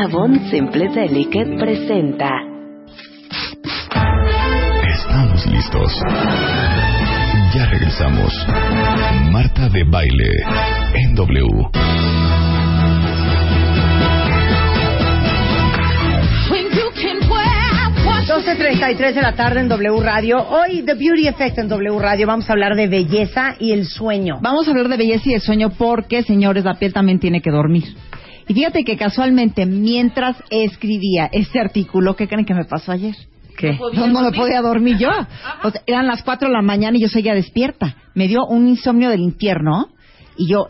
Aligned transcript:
Avon 0.00 0.38
Simple 0.48 0.88
Delicate 0.94 1.58
presenta. 1.58 2.30
Estamos 4.94 5.44
listos. 5.46 5.92
Ya 7.52 7.66
regresamos. 7.66 8.32
Marta 9.32 9.68
de 9.70 9.82
Baile 9.90 10.30
en 10.94 11.16
W. 11.16 11.48
12.33 18.28 19.14
de 19.14 19.22
la 19.22 19.32
tarde 19.32 19.60
en 19.60 19.68
W 19.68 20.00
Radio. 20.00 20.36
Hoy 20.38 20.82
The 20.82 20.94
Beauty 20.94 21.26
Effect 21.26 21.58
en 21.58 21.68
W 21.68 21.98
Radio. 21.98 22.26
Vamos 22.26 22.48
a 22.48 22.52
hablar 22.52 22.76
de 22.76 22.86
belleza 22.86 23.56
y 23.58 23.72
el 23.72 23.86
sueño. 23.86 24.38
Vamos 24.40 24.68
a 24.68 24.70
hablar 24.70 24.88
de 24.88 24.96
belleza 24.96 25.30
y 25.30 25.34
el 25.34 25.40
sueño 25.40 25.70
porque, 25.70 26.22
señores, 26.22 26.64
la 26.64 26.74
piel 26.74 26.92
también 26.92 27.18
tiene 27.18 27.40
que 27.40 27.50
dormir. 27.50 27.96
Y 28.48 28.54
fíjate 28.54 28.82
que 28.82 28.96
casualmente, 28.96 29.66
mientras 29.66 30.42
escribía 30.50 31.28
este 31.30 31.60
artículo, 31.60 32.16
¿qué 32.16 32.26
creen 32.26 32.46
que 32.46 32.54
me 32.54 32.64
pasó 32.64 32.92
ayer? 32.92 33.14
¿Qué? 33.58 33.78
No, 33.92 34.06
no 34.06 34.22
me 34.22 34.32
podía 34.32 34.62
dormir 34.62 34.96
yo. 34.98 35.10
O 35.62 35.70
sea, 35.70 35.82
eran 35.86 36.06
las 36.06 36.22
4 36.22 36.48
de 36.48 36.54
la 36.54 36.62
mañana 36.62 36.96
y 36.96 37.02
yo 37.02 37.08
seguía 37.08 37.34
despierta. 37.34 37.96
Me 38.14 38.26
dio 38.26 38.46
un 38.46 38.68
insomnio 38.68 39.10
del 39.10 39.20
infierno 39.20 39.88
y 40.38 40.48
yo, 40.48 40.68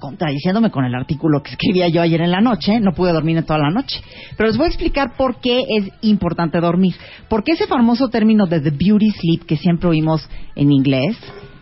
contradiciéndome 0.00 0.70
con 0.70 0.84
el 0.84 0.94
artículo 0.94 1.42
que 1.42 1.52
escribía 1.52 1.88
yo 1.88 2.02
ayer 2.02 2.22
en 2.22 2.32
la 2.32 2.40
noche, 2.40 2.80
no 2.80 2.92
pude 2.92 3.12
dormir 3.12 3.36
en 3.36 3.44
toda 3.44 3.60
la 3.60 3.70
noche. 3.70 4.00
Pero 4.36 4.48
les 4.48 4.56
voy 4.56 4.66
a 4.66 4.70
explicar 4.70 5.14
por 5.16 5.40
qué 5.40 5.62
es 5.68 5.90
importante 6.00 6.58
dormir. 6.58 6.94
Porque 7.28 7.52
ese 7.52 7.68
famoso 7.68 8.08
término 8.08 8.46
de 8.46 8.60
the 8.60 8.70
beauty 8.70 9.10
sleep 9.10 9.44
que 9.46 9.56
siempre 9.56 9.90
oímos 9.90 10.28
en 10.56 10.72
inglés, 10.72 11.16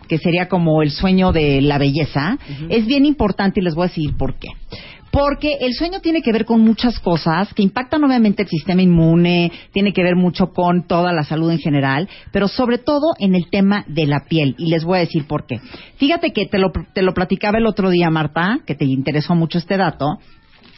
que 0.07 0.17
sería 0.17 0.47
como 0.47 0.81
el 0.81 0.91
sueño 0.91 1.31
de 1.31 1.61
la 1.61 1.77
belleza, 1.77 2.37
es 2.69 2.85
bien 2.85 3.05
importante 3.05 3.59
y 3.59 3.63
les 3.63 3.75
voy 3.75 3.85
a 3.85 3.87
decir 3.87 4.17
por 4.17 4.39
qué. 4.39 4.49
Porque 5.11 5.57
el 5.59 5.73
sueño 5.73 5.99
tiene 5.99 6.21
que 6.21 6.31
ver 6.31 6.45
con 6.45 6.61
muchas 6.61 6.99
cosas 6.99 7.53
que 7.53 7.63
impactan 7.63 8.03
obviamente 8.03 8.43
el 8.43 8.49
sistema 8.49 8.81
inmune, 8.81 9.51
tiene 9.73 9.91
que 9.91 10.03
ver 10.03 10.15
mucho 10.15 10.47
con 10.53 10.87
toda 10.87 11.11
la 11.11 11.23
salud 11.23 11.51
en 11.51 11.59
general, 11.59 12.07
pero 12.31 12.47
sobre 12.47 12.77
todo 12.77 13.13
en 13.19 13.35
el 13.35 13.49
tema 13.49 13.83
de 13.87 14.07
la 14.07 14.25
piel. 14.27 14.55
Y 14.57 14.69
les 14.69 14.85
voy 14.85 14.97
a 14.97 15.01
decir 15.01 15.27
por 15.27 15.45
qué. 15.45 15.59
Fíjate 15.97 16.31
que 16.31 16.45
te 16.45 16.57
lo, 16.57 16.71
te 16.93 17.01
lo 17.01 17.13
platicaba 17.13 17.57
el 17.57 17.67
otro 17.67 17.89
día, 17.89 18.09
Marta, 18.09 18.59
que 18.65 18.75
te 18.75 18.85
interesó 18.85 19.35
mucho 19.35 19.57
este 19.57 19.75
dato, 19.75 20.17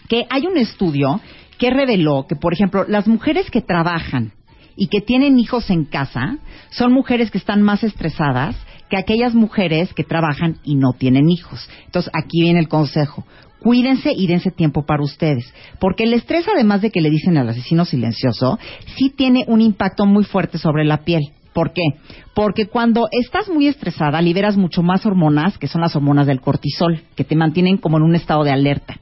que 0.09 0.25
hay 0.29 0.47
un 0.47 0.57
estudio 0.57 1.21
que 1.59 1.69
reveló 1.69 2.25
que, 2.27 2.35
por 2.35 2.53
ejemplo, 2.53 2.85
las 2.87 3.07
mujeres 3.07 3.51
que 3.51 3.61
trabajan 3.61 4.33
y 4.75 4.87
que 4.87 5.01
tienen 5.01 5.37
hijos 5.37 5.69
en 5.69 5.85
casa 5.85 6.39
son 6.71 6.91
mujeres 6.91 7.29
que 7.29 7.37
están 7.37 7.61
más 7.61 7.83
estresadas 7.83 8.55
que 8.89 8.97
aquellas 8.97 9.33
mujeres 9.33 9.93
que 9.93 10.03
trabajan 10.03 10.57
y 10.63 10.75
no 10.75 10.93
tienen 10.93 11.29
hijos. 11.29 11.67
Entonces, 11.85 12.11
aquí 12.13 12.41
viene 12.41 12.59
el 12.59 12.67
consejo. 12.67 13.25
Cuídense 13.63 14.11
y 14.11 14.27
dense 14.27 14.51
tiempo 14.51 14.85
para 14.85 15.03
ustedes. 15.03 15.51
Porque 15.79 16.03
el 16.03 16.13
estrés, 16.13 16.45
además 16.53 16.81
de 16.81 16.91
que 16.91 16.99
le 16.99 17.09
dicen 17.09 17.37
al 17.37 17.47
asesino 17.47 17.85
silencioso, 17.85 18.59
sí 18.97 19.09
tiene 19.09 19.45
un 19.47 19.61
impacto 19.61 20.05
muy 20.05 20.25
fuerte 20.25 20.57
sobre 20.57 20.83
la 20.83 21.05
piel. 21.05 21.31
¿Por 21.53 21.71
qué? 21.71 21.83
Porque 22.33 22.65
cuando 22.65 23.07
estás 23.11 23.47
muy 23.47 23.67
estresada, 23.67 24.21
liberas 24.21 24.57
mucho 24.57 24.83
más 24.83 25.05
hormonas, 25.05 25.57
que 25.57 25.67
son 25.67 25.81
las 25.81 25.95
hormonas 25.95 26.27
del 26.27 26.41
cortisol, 26.41 27.03
que 27.15 27.23
te 27.23 27.35
mantienen 27.35 27.77
como 27.77 27.97
en 27.97 28.03
un 28.03 28.15
estado 28.15 28.43
de 28.43 28.51
alerta. 28.51 28.99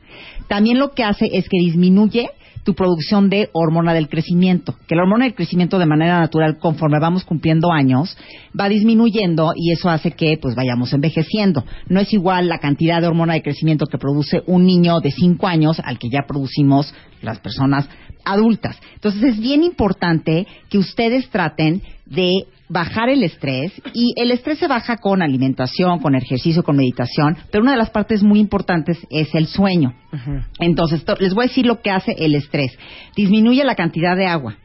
También 0.47 0.77
lo 0.77 0.91
que 0.91 1.05
hace 1.05 1.29
es 1.31 1.49
que 1.49 1.57
disminuye 1.57 2.29
tu 2.63 2.73
producción 2.73 3.29
de 3.29 3.49
hormona 3.53 3.93
del 3.93 4.09
crecimiento, 4.09 4.75
que 4.87 4.95
la 4.95 5.03
hormona 5.03 5.25
del 5.25 5.35
crecimiento 5.35 5.79
de 5.79 5.85
manera 5.85 6.19
natural 6.19 6.57
conforme 6.59 6.99
vamos 6.99 7.23
cumpliendo 7.23 7.71
años 7.71 8.17
va 8.59 8.69
disminuyendo 8.69 9.53
y 9.55 9.71
eso 9.71 9.89
hace 9.89 10.11
que 10.11 10.37
pues 10.41 10.55
vayamos 10.55 10.93
envejeciendo. 10.93 11.63
No 11.87 11.99
es 11.99 12.13
igual 12.13 12.47
la 12.47 12.59
cantidad 12.59 13.01
de 13.01 13.07
hormona 13.07 13.33
de 13.33 13.41
crecimiento 13.41 13.85
que 13.85 13.97
produce 13.97 14.43
un 14.45 14.65
niño 14.65 14.99
de 14.99 15.11
5 15.11 15.47
años 15.47 15.81
al 15.83 15.99
que 15.99 16.09
ya 16.09 16.25
producimos 16.27 16.93
las 17.21 17.39
personas 17.39 17.87
adultas. 18.25 18.79
Entonces 18.93 19.23
es 19.23 19.39
bien 19.39 19.63
importante 19.63 20.47
que 20.69 20.77
ustedes 20.77 21.29
traten 21.29 21.81
de 22.05 22.45
bajar 22.71 23.09
el 23.09 23.21
estrés 23.23 23.73
y 23.93 24.13
el 24.15 24.31
estrés 24.31 24.57
se 24.57 24.67
baja 24.67 24.97
con 24.97 25.21
alimentación, 25.21 25.99
con 25.99 26.15
ejercicio, 26.15 26.63
con 26.63 26.77
meditación, 26.77 27.35
pero 27.51 27.63
una 27.63 27.71
de 27.73 27.77
las 27.77 27.89
partes 27.89 28.23
muy 28.23 28.39
importantes 28.39 28.97
es 29.09 29.33
el 29.35 29.47
sueño. 29.47 29.93
Entonces, 30.59 31.03
to- 31.03 31.15
les 31.19 31.33
voy 31.33 31.45
a 31.45 31.47
decir 31.47 31.65
lo 31.65 31.81
que 31.81 31.91
hace 31.91 32.15
el 32.17 32.33
estrés. 32.35 32.71
Disminuye 33.15 33.63
la 33.65 33.75
cantidad 33.75 34.15
de 34.15 34.25
agua, 34.27 34.55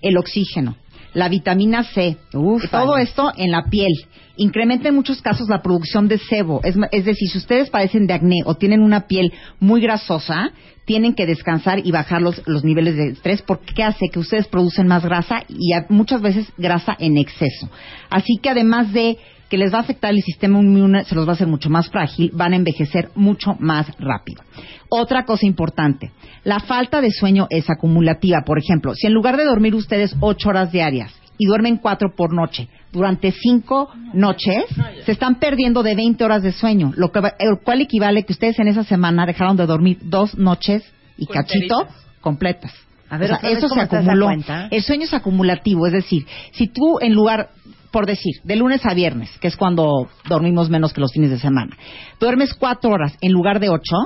el 0.00 0.16
oxígeno, 0.16 0.76
la 1.14 1.28
vitamina 1.28 1.84
C, 1.84 2.16
Uf, 2.32 2.68
todo 2.70 2.96
esto 2.96 3.32
en 3.36 3.50
la 3.50 3.64
piel. 3.70 3.92
Incrementa 4.36 4.88
en 4.88 4.94
muchos 4.94 5.20
casos 5.20 5.48
la 5.48 5.62
producción 5.62 6.08
de 6.08 6.18
sebo. 6.18 6.60
Es, 6.64 6.74
es 6.90 7.04
decir, 7.04 7.28
si 7.28 7.38
ustedes 7.38 7.70
padecen 7.70 8.06
de 8.06 8.14
acné 8.14 8.36
o 8.44 8.54
tienen 8.54 8.80
una 8.80 9.06
piel 9.06 9.32
muy 9.60 9.80
grasosa, 9.82 10.52
tienen 10.84 11.14
que 11.14 11.26
descansar 11.26 11.80
y 11.84 11.92
bajar 11.92 12.22
los, 12.22 12.42
los 12.46 12.64
niveles 12.64 12.96
de 12.96 13.08
estrés 13.08 13.42
porque 13.42 13.84
hace 13.84 14.08
que 14.10 14.18
ustedes 14.18 14.48
producen 14.48 14.86
más 14.86 15.04
grasa 15.04 15.44
y 15.48 15.72
muchas 15.88 16.22
veces 16.22 16.46
grasa 16.56 16.96
en 16.98 17.18
exceso. 17.18 17.68
Así 18.10 18.38
que 18.42 18.50
además 18.50 18.92
de 18.92 19.18
que 19.52 19.58
les 19.58 19.70
va 19.70 19.76
a 19.76 19.80
afectar 19.82 20.14
el 20.14 20.22
sistema 20.22 20.60
inmune, 20.60 21.04
se 21.04 21.14
los 21.14 21.26
va 21.26 21.32
a 21.32 21.34
hacer 21.34 21.46
mucho 21.46 21.68
más 21.68 21.90
frágil, 21.90 22.30
van 22.32 22.54
a 22.54 22.56
envejecer 22.56 23.10
mucho 23.14 23.54
más 23.58 23.86
rápido. 23.98 24.42
Otra 24.88 25.26
cosa 25.26 25.44
importante, 25.44 26.10
la 26.42 26.58
falta 26.58 27.02
de 27.02 27.10
sueño 27.10 27.48
es 27.50 27.68
acumulativa. 27.68 28.44
Por 28.46 28.58
ejemplo, 28.58 28.94
si 28.94 29.08
en 29.08 29.12
lugar 29.12 29.36
de 29.36 29.44
dormir 29.44 29.74
ustedes 29.74 30.16
ocho 30.20 30.48
horas 30.48 30.72
diarias 30.72 31.12
y 31.36 31.44
duermen 31.44 31.76
cuatro 31.76 32.14
por 32.16 32.32
noche, 32.32 32.70
durante 32.92 33.30
cinco 33.30 33.90
noches, 34.14 34.64
se 35.04 35.12
están 35.12 35.34
perdiendo 35.34 35.82
de 35.82 35.96
20 35.96 36.24
horas 36.24 36.42
de 36.42 36.52
sueño, 36.52 36.94
lo 36.96 37.12
que, 37.12 37.18
el 37.18 37.58
cual 37.62 37.82
equivale 37.82 38.22
que 38.22 38.32
ustedes 38.32 38.58
en 38.58 38.68
esa 38.68 38.84
semana 38.84 39.26
dejaron 39.26 39.58
de 39.58 39.66
dormir 39.66 39.98
dos 40.00 40.34
noches 40.38 40.82
y 41.18 41.26
cachito 41.26 41.88
completas. 42.22 42.72
A 43.12 43.18
ver, 43.18 43.30
O 43.30 43.38
sea, 43.38 43.50
eso 43.50 43.68
¿cómo 43.68 43.86
se 43.86 43.96
acumuló. 43.96 44.30
El 44.70 44.82
sueño 44.82 45.04
es 45.04 45.12
acumulativo, 45.12 45.86
es 45.86 45.92
decir, 45.92 46.24
si 46.52 46.68
tú 46.68 46.98
en 46.98 47.12
lugar, 47.12 47.50
por 47.92 48.06
decir, 48.06 48.36
de 48.42 48.56
lunes 48.56 48.84
a 48.84 48.94
viernes, 48.94 49.30
que 49.38 49.48
es 49.48 49.56
cuando 49.56 50.08
dormimos 50.28 50.70
menos 50.70 50.92
que 50.92 51.00
los 51.00 51.12
fines 51.12 51.30
de 51.30 51.38
semana, 51.38 51.76
duermes 52.18 52.54
cuatro 52.54 52.90
horas 52.90 53.16
en 53.20 53.32
lugar 53.32 53.60
de 53.60 53.68
ocho, 53.68 53.96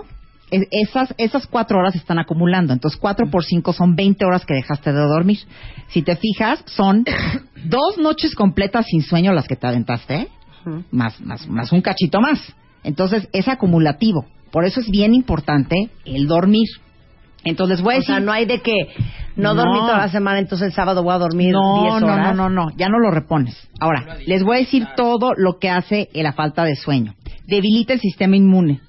e- 0.51 0.67
esas, 0.71 1.15
esas 1.19 1.47
cuatro 1.47 1.79
horas 1.79 1.95
están 1.95 2.19
acumulando. 2.19 2.73
Entonces, 2.73 2.99
cuatro 3.01 3.31
por 3.31 3.45
cinco 3.45 3.73
son 3.73 3.97
20 3.97 4.25
horas 4.27 4.45
que 4.45 4.55
dejaste 4.55 4.93
de 4.93 5.01
dormir. 5.01 5.39
Si 5.89 6.03
te 6.03 6.17
fijas, 6.17 6.63
son 6.67 7.05
dos 7.65 7.97
noches 7.99 8.35
completas 8.35 8.87
sin 8.87 9.03
sueño 9.03 9.33
las 9.33 9.49
que 9.49 9.57
te 9.57 9.67
aventaste, 9.67 10.29
más, 10.91 11.21
más, 11.21 11.47
más 11.49 11.73
un 11.73 11.81
cachito 11.81 12.21
más. 12.21 12.41
Entonces, 12.83 13.29
es 13.33 13.49
acumulativo. 13.49 14.27
Por 14.51 14.65
eso 14.65 14.81
es 14.81 14.91
bien 14.91 15.15
importante 15.15 15.91
el 16.05 16.27
dormir. 16.27 16.67
Entonces, 17.45 17.81
voy 17.81 17.95
a 17.95 17.97
O 17.99 18.01
decir... 18.01 18.15
sea, 18.15 18.21
no 18.21 18.33
hay 18.33 18.47
de 18.47 18.61
que 18.61 18.75
no, 19.37 19.55
No. 19.55 19.63
dormí 19.63 19.79
toda 19.81 19.99
la 19.99 20.09
semana, 20.09 20.39
entonces 20.39 20.69
el 20.69 20.73
sábado 20.75 21.03
voy 21.03 21.15
a 21.15 21.19
dormir 21.19 21.49
10 21.49 21.53
no, 21.55 21.85
horas. 21.85 22.01
no, 22.01 22.17
no, 22.17 22.49
no, 22.49 22.49
no, 22.49 22.77
ya 22.77 22.89
no 22.89 22.99
lo 22.99 23.11
repones. 23.11 23.57
Ahora, 23.81 24.19
les 24.27 24.43
voy 24.43 24.57
a 24.57 24.61
decir 24.61 24.87
todo 24.97 25.33
lo 25.37 25.59
que 25.59 25.71
hace 25.71 26.09
la 26.15 26.33
falta 26.33 26.65
de 26.65 26.77
sueño. 26.77 27.15
Debilita 27.47 27.93
el 27.93 28.01
sistema 28.01 28.37
inmune. 28.37 28.81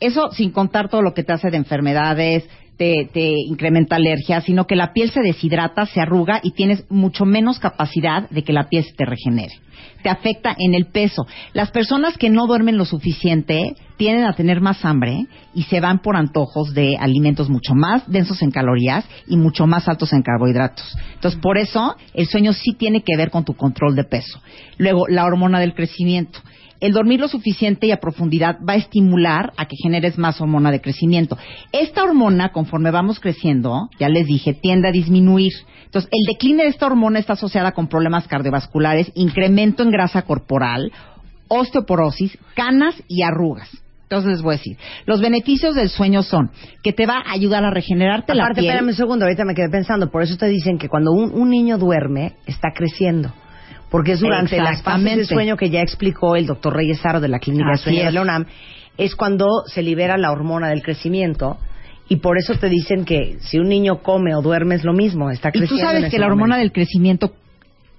Eso 0.00 0.30
sin 0.32 0.50
contar 0.50 0.88
todo 0.88 1.02
lo 1.02 1.14
que 1.14 1.22
te 1.22 1.32
hace 1.32 1.50
de 1.50 1.56
enfermedades, 1.56 2.48
te, 2.76 3.08
te 3.12 3.30
incrementa 3.48 3.96
alergia, 3.96 4.40
sino 4.40 4.66
que 4.66 4.74
la 4.76 4.92
piel 4.92 5.10
se 5.10 5.20
deshidrata, 5.20 5.86
se 5.86 6.00
arruga 6.00 6.40
y 6.42 6.52
tienes 6.52 6.84
mucho 6.90 7.24
menos 7.24 7.58
capacidad 7.60 8.28
de 8.30 8.42
que 8.42 8.52
la 8.52 8.68
piel 8.68 8.84
se 8.84 8.94
te 8.94 9.04
regenere. 9.04 9.54
Te 10.02 10.08
afecta 10.10 10.54
en 10.58 10.74
el 10.74 10.86
peso. 10.86 11.24
Las 11.52 11.70
personas 11.70 12.18
que 12.18 12.30
no 12.30 12.46
duermen 12.46 12.76
lo 12.76 12.84
suficiente 12.84 13.74
tienden 13.96 14.24
a 14.24 14.34
tener 14.34 14.60
más 14.60 14.84
hambre 14.84 15.26
y 15.54 15.62
se 15.64 15.80
van 15.80 16.00
por 16.00 16.16
antojos 16.16 16.74
de 16.74 16.96
alimentos 16.96 17.48
mucho 17.48 17.74
más 17.74 18.10
densos 18.10 18.42
en 18.42 18.50
calorías 18.50 19.04
y 19.28 19.36
mucho 19.36 19.66
más 19.66 19.88
altos 19.88 20.12
en 20.12 20.22
carbohidratos. 20.22 20.96
Entonces, 21.14 21.40
por 21.40 21.58
eso 21.58 21.96
el 22.12 22.26
sueño 22.26 22.52
sí 22.52 22.72
tiene 22.72 23.02
que 23.02 23.16
ver 23.16 23.30
con 23.30 23.44
tu 23.44 23.54
control 23.54 23.94
de 23.94 24.04
peso. 24.04 24.40
Luego, 24.78 25.06
la 25.08 25.24
hormona 25.24 25.60
del 25.60 25.74
crecimiento. 25.74 26.40
El 26.80 26.92
dormir 26.92 27.20
lo 27.20 27.28
suficiente 27.28 27.86
y 27.86 27.92
a 27.92 28.00
profundidad 28.00 28.58
va 28.68 28.74
a 28.74 28.76
estimular 28.76 29.52
a 29.56 29.66
que 29.66 29.76
generes 29.82 30.18
más 30.18 30.40
hormona 30.40 30.70
de 30.70 30.80
crecimiento. 30.80 31.38
Esta 31.72 32.02
hormona, 32.02 32.52
conforme 32.52 32.90
vamos 32.90 33.20
creciendo, 33.20 33.88
ya 33.98 34.08
les 34.08 34.26
dije, 34.26 34.52
tiende 34.52 34.88
a 34.88 34.92
disminuir. 34.92 35.52
Entonces, 35.86 36.10
el 36.12 36.26
decline 36.26 36.64
de 36.64 36.68
esta 36.68 36.86
hormona 36.86 37.20
está 37.20 37.34
asociada 37.34 37.72
con 37.72 37.86
problemas 37.86 38.26
cardiovasculares, 38.26 39.12
incremento 39.14 39.82
en 39.82 39.92
grasa 39.92 40.22
corporal, 40.22 40.92
osteoporosis, 41.48 42.36
canas 42.54 42.94
y 43.08 43.22
arrugas. 43.22 43.70
Entonces 44.04 44.30
les 44.32 44.42
voy 44.42 44.54
a 44.54 44.58
decir, 44.58 44.76
los 45.06 45.20
beneficios 45.20 45.74
del 45.74 45.88
sueño 45.88 46.22
son 46.22 46.50
que 46.82 46.92
te 46.92 47.06
va 47.06 47.18
a 47.26 47.32
ayudar 47.32 47.64
a 47.64 47.70
regenerarte 47.70 48.34
la 48.34 48.44
Aparte, 48.44 48.60
piel. 48.60 48.70
espérame 48.72 48.88
un 48.90 48.94
segundo, 48.94 49.24
ahorita 49.24 49.44
me 49.44 49.54
quedé 49.54 49.68
pensando, 49.70 50.10
por 50.10 50.22
eso 50.22 50.36
te 50.36 50.46
dicen 50.46 50.78
que 50.78 50.88
cuando 50.88 51.10
un, 51.12 51.32
un 51.32 51.48
niño 51.50 51.78
duerme, 51.78 52.34
está 52.46 52.68
creciendo. 52.74 53.32
Porque 53.90 54.12
es 54.12 54.20
durante 54.20 54.56
las 54.58 54.82
fases 54.82 55.16
de 55.16 55.24
sueño 55.24 55.56
que 55.56 55.70
ya 55.70 55.80
explicó 55.80 56.34
el 56.36 56.46
doctor 56.46 56.74
Reyes 56.74 56.98
Saro 57.00 57.20
de 57.20 57.28
la 57.28 57.38
Clínica 57.38 57.70
de 57.72 57.78
Sueño 57.78 58.04
de 58.04 58.12
la 58.12 58.22
UNAM, 58.22 58.46
es 58.98 59.14
cuando 59.14 59.46
se 59.66 59.82
libera 59.82 60.16
la 60.18 60.32
hormona 60.32 60.68
del 60.68 60.82
crecimiento 60.82 61.58
y 62.08 62.16
por 62.16 62.36
eso 62.36 62.54
te 62.56 62.68
dicen 62.68 63.04
que 63.04 63.36
si 63.40 63.58
un 63.58 63.68
niño 63.68 64.02
come 64.02 64.34
o 64.34 64.42
duerme 64.42 64.74
es 64.74 64.84
lo 64.84 64.92
mismo, 64.92 65.30
está 65.30 65.48
Y 65.48 65.52
creciendo. 65.52 65.76
tú 65.76 65.80
sabes 65.80 66.10
que 66.10 66.18
la 66.18 66.26
hormona 66.26 66.58
del 66.58 66.72
crecimiento, 66.72 67.32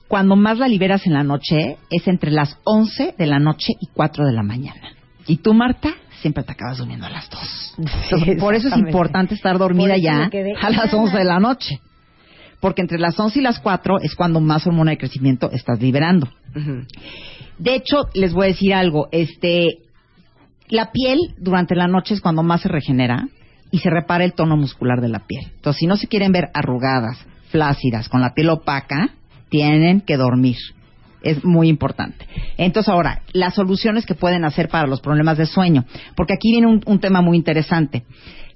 cuando 0.08 0.36
más 0.36 0.60
la 0.60 0.68
liberas 0.68 1.08
en 1.08 1.14
la 1.14 1.24
noche, 1.24 1.78
es 1.90 2.08
entre 2.08 2.30
las 2.30 2.58
11 2.66 3.16
de 3.18 3.26
la 3.26 3.40
noche 3.40 3.74
y 3.80 3.88
4 3.94 4.26
de 4.26 4.34
la 4.34 4.44
mañana. 4.44 4.82
¿Y 5.28 5.38
tú, 5.38 5.54
Marta? 5.54 5.94
siempre 6.26 6.44
te 6.44 6.54
acabas 6.54 6.80
durmiendo 6.80 7.06
a 7.06 7.10
las 7.12 7.30
2. 7.30 7.40
Sí, 7.40 7.84
Entonces, 8.10 8.40
por 8.40 8.56
eso 8.56 8.68
es 8.68 8.78
importante 8.78 9.36
estar 9.36 9.60
dormida 9.60 9.96
ya 9.96 10.28
a 10.60 10.70
las 10.72 10.92
11 10.92 11.16
de 11.16 11.24
la 11.24 11.40
noche. 11.40 11.82
Porque 12.60 12.82
entre 12.82 12.98
las 12.98 13.20
11 13.20 13.38
y 13.38 13.42
las 13.44 13.60
4 13.60 14.00
es 14.02 14.16
cuando 14.16 14.42
más 14.42 14.66
hormona 14.66 14.90
de 14.90 14.98
crecimiento 14.98 15.52
estás 15.52 15.80
liberando. 15.80 16.28
De 17.60 17.76
hecho, 17.76 18.08
les 18.16 18.34
voy 18.34 18.46
a 18.46 18.48
decir 18.48 18.74
algo, 18.74 19.08
este 19.12 19.80
la 20.68 20.92
piel 20.92 21.20
durante 21.38 21.76
la 21.76 21.88
noche 21.88 22.16
es 22.16 22.22
cuando 22.22 22.42
más 22.42 22.62
se 22.62 22.70
regenera 22.70 23.28
y 23.70 23.78
se 23.78 23.92
repara 23.92 24.24
el 24.24 24.34
tono 24.34 24.58
muscular 24.58 25.02
de 25.02 25.10
la 25.10 25.20
piel. 25.28 25.46
Entonces, 25.54 25.80
si 25.80 25.86
no 25.86 25.96
se 25.96 26.08
quieren 26.08 26.32
ver 26.32 26.50
arrugadas, 26.56 27.24
flácidas, 27.52 28.10
con 28.10 28.22
la 28.22 28.34
piel 28.34 28.50
opaca, 28.50 29.10
tienen 29.50 30.02
que 30.02 30.18
dormir. 30.18 30.58
Es 31.26 31.44
muy 31.44 31.68
importante. 31.68 32.26
Entonces, 32.56 32.88
ahora, 32.88 33.24
las 33.34 33.56
soluciones 33.56 34.06
que 34.06 34.14
pueden 34.14 34.46
hacer 34.46 34.70
para 34.70 34.88
los 34.88 35.02
problemas 35.02 35.38
de 35.38 35.48
sueño. 35.48 35.84
Porque 36.16 36.36
aquí 36.36 36.52
viene 36.52 36.68
un, 36.68 36.82
un 36.86 37.00
tema 37.00 37.22
muy 37.22 37.36
interesante. 37.36 38.06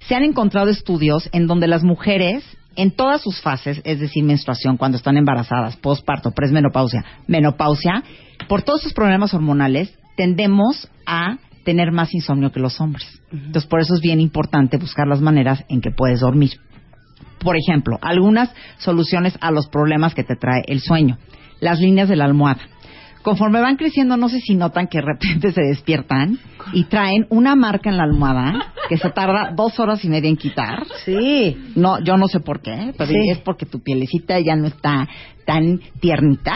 Se 0.07 0.15
han 0.15 0.23
encontrado 0.23 0.69
estudios 0.69 1.27
en 1.33 1.47
donde 1.47 1.67
las 1.67 1.83
mujeres, 1.83 2.45
en 2.75 2.91
todas 2.91 3.21
sus 3.21 3.41
fases, 3.41 3.81
es 3.83 3.99
decir, 3.99 4.23
menstruación, 4.23 4.77
cuando 4.77 4.97
están 4.97 5.17
embarazadas, 5.17 5.75
posparto, 5.77 6.31
presmenopausia, 6.31 7.03
menopausia, 7.27 8.03
por 8.47 8.61
todos 8.61 8.81
sus 8.81 8.93
problemas 8.93 9.33
hormonales, 9.33 9.97
tendemos 10.15 10.87
a 11.05 11.39
tener 11.63 11.91
más 11.91 12.13
insomnio 12.13 12.51
que 12.51 12.59
los 12.59 12.79
hombres. 12.79 13.21
Entonces, 13.31 13.65
por 13.65 13.81
eso 13.81 13.95
es 13.95 14.01
bien 14.01 14.19
importante 14.19 14.77
buscar 14.77 15.07
las 15.07 15.21
maneras 15.21 15.65
en 15.69 15.81
que 15.81 15.91
puedes 15.91 16.19
dormir. 16.19 16.51
Por 17.39 17.55
ejemplo, 17.57 17.97
algunas 18.01 18.53
soluciones 18.77 19.37
a 19.41 19.51
los 19.51 19.67
problemas 19.67 20.13
que 20.13 20.23
te 20.23 20.35
trae 20.35 20.63
el 20.67 20.81
sueño. 20.81 21.17
Las 21.59 21.79
líneas 21.79 22.09
de 22.09 22.15
la 22.15 22.25
almohada. 22.25 22.61
Conforme 23.21 23.59
van 23.59 23.75
creciendo, 23.75 24.15
no 24.15 24.29
sé 24.29 24.39
si 24.39 24.55
notan 24.55 24.87
que 24.87 24.99
de 24.99 25.05
repente 25.05 25.51
se 25.51 25.61
despiertan 25.61 26.39
y 26.73 26.85
traen 26.85 27.27
una 27.29 27.55
marca 27.55 27.89
en 27.89 27.97
la 27.97 28.03
almohada 28.03 28.73
que 28.87 28.97
se 28.97 29.09
tarda 29.09 29.51
dos 29.55 29.77
horas 29.79 30.03
y 30.05 30.09
media 30.09 30.29
en 30.29 30.37
quitar. 30.37 30.85
Sí. 31.03 31.57
No, 31.75 32.01
yo 32.01 32.15
no 32.17 32.27
sé 32.27 32.39
por 32.39 32.61
qué, 32.61 32.93
pero 32.97 33.11
Sí. 33.11 33.29
es 33.29 33.37
porque 33.39 33.65
tu 33.65 33.81
pielecita 33.81 34.39
ya 34.39 34.55
no 34.55 34.67
está 34.67 35.07
tan 35.45 35.79
tiernita, 35.99 36.55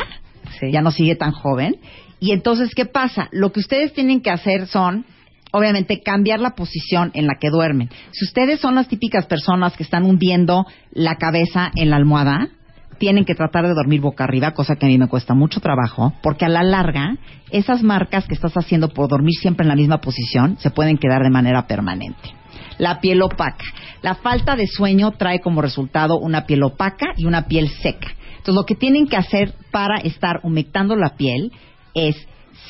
Sí. 0.60 0.72
ya 0.72 0.82
no 0.82 0.92
sigue 0.92 1.16
tan 1.16 1.32
joven. 1.32 1.76
Y 2.22 2.32
entonces, 2.32 2.74
¿qué 2.74 2.86
pasa? 2.86 3.28
Lo 3.34 3.52
que 3.52 3.60
ustedes 3.60 3.94
tienen 3.94 4.22
que 4.22 4.30
hacer 4.32 4.68
son, 4.68 5.06
obviamente, 5.54 6.02
cambiar 6.02 6.40
la 6.40 6.56
posición 6.56 7.12
en 7.14 7.28
la 7.28 7.36
que 7.40 7.52
duermen. 7.52 7.90
Si 8.12 8.26
ustedes 8.26 8.60
son 8.60 8.74
las 8.76 8.88
típicas 8.88 9.28
personas 9.28 9.78
que 9.78 9.84
están 9.84 10.04
hundiendo 10.04 10.66
la 10.92 11.16
cabeza 11.16 11.72
en 11.76 11.92
la 11.92 11.98
almohada, 11.98 12.50
tienen 12.98 13.24
que 13.24 13.36
tratar 13.36 13.68
de 13.68 13.76
dormir 13.76 14.02
boca 14.02 14.24
arriba, 14.24 14.52
cosa 14.52 14.76
que 14.76 14.88
a 14.88 14.90
mí 14.90 14.98
me 14.98 15.08
cuesta 15.08 15.36
mucho 15.36 15.60
trabajo, 15.60 16.14
porque 16.24 16.46
a 16.46 16.50
la 16.50 16.64
larga, 16.64 17.18
esas 17.52 17.84
marcas 17.84 18.26
que 18.26 18.34
estás 18.34 18.54
haciendo 18.54 18.90
por 18.90 19.10
dormir 19.10 19.36
siempre 19.40 19.64
en 19.64 19.70
la 19.70 19.76
misma 19.76 20.02
posición 20.02 20.58
se 20.58 20.72
pueden 20.72 20.98
quedar 20.98 21.22
de 21.22 21.30
manera 21.30 21.68
permanente. 21.68 22.32
La 22.80 23.00
piel 23.00 23.22
opaca. 23.22 23.66
La 24.02 24.16
falta 24.16 24.56
de 24.56 24.66
sueño 24.66 25.12
trae 25.12 25.40
como 25.40 25.62
resultado 25.62 26.18
una 26.18 26.48
piel 26.48 26.64
opaca 26.64 27.14
y 27.16 27.26
una 27.26 27.46
piel 27.46 27.70
seca. 27.70 28.08
Entonces, 28.38 28.56
lo 28.56 28.66
que 28.66 28.76
tienen 28.76 29.08
que 29.08 29.18
hacer 29.18 29.54
para 29.72 30.00
estar 30.00 30.40
humectando 30.44 30.96
la 30.96 31.16
piel 31.16 31.52
es 31.94 32.16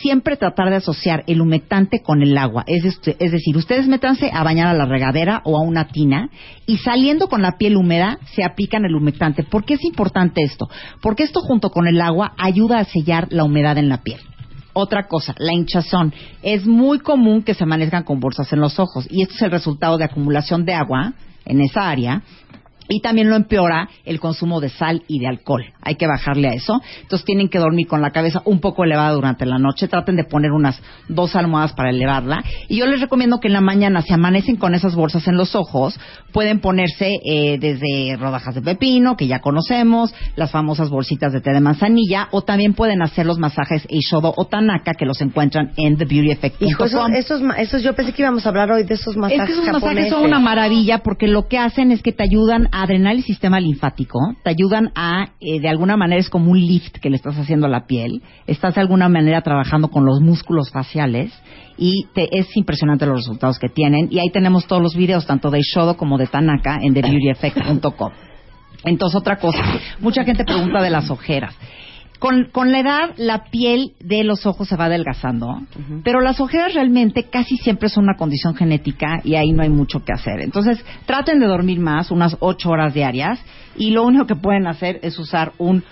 siempre 0.01 0.37
tratar 0.37 0.69
de 0.69 0.77
asociar 0.77 1.23
el 1.27 1.41
humectante 1.41 2.01
con 2.01 2.21
el 2.21 2.37
agua. 2.37 2.63
Es, 2.67 2.85
este- 2.85 3.15
es 3.19 3.31
decir, 3.31 3.55
ustedes 3.57 3.87
métanse 3.87 4.29
a 4.33 4.43
bañar 4.43 4.67
a 4.67 4.73
la 4.73 4.85
regadera 4.85 5.41
o 5.45 5.57
a 5.57 5.61
una 5.61 5.87
tina 5.87 6.29
y 6.65 6.77
saliendo 6.77 7.27
con 7.27 7.41
la 7.41 7.57
piel 7.57 7.77
húmeda 7.77 8.19
se 8.35 8.43
aplican 8.43 8.85
el 8.85 8.95
humectante. 8.95 9.43
¿Por 9.43 9.65
qué 9.65 9.75
es 9.75 9.83
importante 9.83 10.41
esto? 10.43 10.69
Porque 11.01 11.23
esto 11.23 11.41
junto 11.41 11.69
con 11.69 11.87
el 11.87 12.01
agua 12.01 12.33
ayuda 12.37 12.79
a 12.79 12.85
sellar 12.85 13.27
la 13.31 13.43
humedad 13.43 13.77
en 13.77 13.89
la 13.89 14.01
piel. 14.03 14.19
Otra 14.73 15.07
cosa, 15.07 15.35
la 15.37 15.53
hinchazón. 15.53 16.13
Es 16.41 16.65
muy 16.65 16.99
común 16.99 17.43
que 17.43 17.53
se 17.53 17.63
amanezcan 17.63 18.03
con 18.03 18.19
bolsas 18.19 18.51
en 18.53 18.59
los 18.59 18.79
ojos 18.79 19.07
y 19.09 19.21
esto 19.21 19.35
es 19.35 19.41
el 19.43 19.51
resultado 19.51 19.97
de 19.97 20.05
acumulación 20.05 20.65
de 20.65 20.73
agua 20.73 21.13
en 21.45 21.61
esa 21.61 21.89
área 21.89 22.23
y 22.87 23.01
también 23.01 23.29
lo 23.29 23.35
empeora 23.35 23.89
el 24.05 24.19
consumo 24.19 24.59
de 24.59 24.69
sal 24.69 25.03
y 25.07 25.19
de 25.19 25.27
alcohol. 25.27 25.65
Hay 25.81 25.95
que 25.95 26.07
bajarle 26.07 26.49
a 26.49 26.53
eso. 26.53 26.81
Entonces 27.01 27.25
tienen 27.25 27.49
que 27.49 27.59
dormir 27.59 27.87
con 27.87 28.01
la 28.01 28.11
cabeza 28.11 28.41
un 28.45 28.59
poco 28.59 28.83
elevada 28.83 29.11
durante 29.13 29.45
la 29.45 29.57
noche. 29.57 29.87
Traten 29.87 30.15
de 30.15 30.23
poner 30.23 30.51
unas 30.51 30.81
dos 31.07 31.35
almohadas 31.35 31.73
para 31.73 31.89
elevarla. 31.89 32.43
Y 32.67 32.77
yo 32.77 32.85
les 32.85 33.01
recomiendo 33.01 33.39
que 33.39 33.47
en 33.47 33.53
la 33.53 33.61
mañana, 33.61 34.01
si 34.01 34.13
amanecen 34.13 34.57
con 34.57 34.75
esas 34.75 34.95
bolsas 34.95 35.27
en 35.27 35.37
los 35.37 35.55
ojos, 35.55 35.99
pueden 36.31 36.59
ponerse 36.59 37.19
eh, 37.23 37.57
desde 37.59 38.17
rodajas 38.17 38.55
de 38.55 38.61
pepino, 38.61 39.15
que 39.15 39.27
ya 39.27 39.39
conocemos, 39.39 40.13
las 40.35 40.51
famosas 40.51 40.89
bolsitas 40.89 41.31
de 41.33 41.41
té 41.41 41.51
de 41.51 41.61
manzanilla, 41.61 42.27
o 42.31 42.41
también 42.41 42.73
pueden 42.73 43.01
hacer 43.01 43.25
los 43.25 43.39
masajes 43.39 43.85
Eishodo 43.89 44.33
o 44.35 44.45
Tanaka, 44.45 44.93
que 44.93 45.05
los 45.05 45.21
encuentran 45.21 45.71
en 45.77 45.97
TheBeautyEffect.com. 45.97 47.13
Esos, 47.13 47.41
esos, 47.41 47.41
esos, 47.57 47.83
yo 47.83 47.93
pensé 47.93 48.13
que 48.13 48.21
íbamos 48.21 48.45
a 48.45 48.49
hablar 48.49 48.71
hoy 48.71 48.83
de 48.83 48.95
esos 48.95 49.15
masajes 49.15 49.41
Es 49.41 49.55
que 49.55 49.61
esos 49.61 49.81
masajes 49.81 50.09
son 50.09 50.23
una 50.23 50.39
maravilla 50.39 50.99
porque 50.99 51.27
lo 51.27 51.47
que 51.47 51.57
hacen 51.57 51.91
es 51.91 52.01
que 52.01 52.11
te 52.11 52.23
ayudan 52.23 52.69
a 52.75 52.87
drenar 52.87 53.13
el 53.13 53.23
sistema 53.23 53.59
linfático, 53.59 54.19
te 54.43 54.49
ayudan 54.49 54.91
a, 54.95 55.27
eh, 55.39 55.59
de 55.59 55.69
alguna 55.69 55.95
manera 55.95 56.19
es 56.19 56.27
como 56.27 56.49
un 56.49 56.59
lift 56.59 56.97
que 56.97 57.11
le 57.11 57.17
estás 57.17 57.37
haciendo 57.37 57.67
a 57.67 57.69
la 57.69 57.85
piel, 57.85 58.23
estás 58.47 58.73
de 58.73 58.81
alguna 58.81 59.07
manera 59.09 59.41
trabajando 59.41 59.89
con 59.89 60.05
los 60.05 60.21
músculos 60.21 60.71
faciales 60.71 61.31
y 61.77 62.07
te, 62.15 62.27
es 62.31 62.47
impresionante 62.57 63.05
los 63.05 63.17
resultados 63.17 63.59
que 63.59 63.69
tienen 63.69 64.07
y 64.09 64.17
ahí 64.17 64.31
tenemos 64.31 64.65
todos 64.65 64.81
los 64.81 64.95
videos 64.95 65.27
tanto 65.27 65.51
de 65.51 65.61
Shodo 65.61 65.97
como 65.97 66.17
de 66.17 66.25
Tanaka 66.25 66.79
en 66.81 66.95
TheBeautyEffect.com. 66.95 68.11
Entonces 68.85 69.19
otra 69.19 69.37
cosa, 69.37 69.63
mucha 69.99 70.23
gente 70.23 70.43
pregunta 70.43 70.81
de 70.81 70.89
las 70.89 71.11
ojeras. 71.11 71.55
Con, 72.23 72.45
con 72.53 72.71
la 72.71 72.79
edad, 72.79 73.09
la 73.17 73.43
piel 73.51 73.95
de 73.99 74.23
los 74.23 74.45
ojos 74.45 74.69
se 74.69 74.77
va 74.77 74.85
adelgazando, 74.85 75.57
pero 76.05 76.21
las 76.21 76.39
ojeras 76.39 76.73
realmente 76.73 77.23
casi 77.23 77.57
siempre 77.57 77.89
son 77.89 78.05
una 78.05 78.15
condición 78.15 78.55
genética 78.55 79.19
y 79.25 79.35
ahí 79.35 79.51
no 79.51 79.61
hay 79.61 79.67
mucho 79.67 80.05
que 80.05 80.13
hacer. 80.13 80.39
Entonces, 80.39 80.85
traten 81.05 81.41
de 81.41 81.47
dormir 81.47 81.81
más, 81.81 82.11
unas 82.11 82.37
ocho 82.39 82.69
horas 82.69 82.93
diarias, 82.93 83.43
y 83.75 83.89
lo 83.89 84.05
único 84.05 84.25
que 84.25 84.37
pueden 84.37 84.67
hacer 84.67 85.01
es 85.03 85.19
usar 85.19 85.51
un 85.57 85.83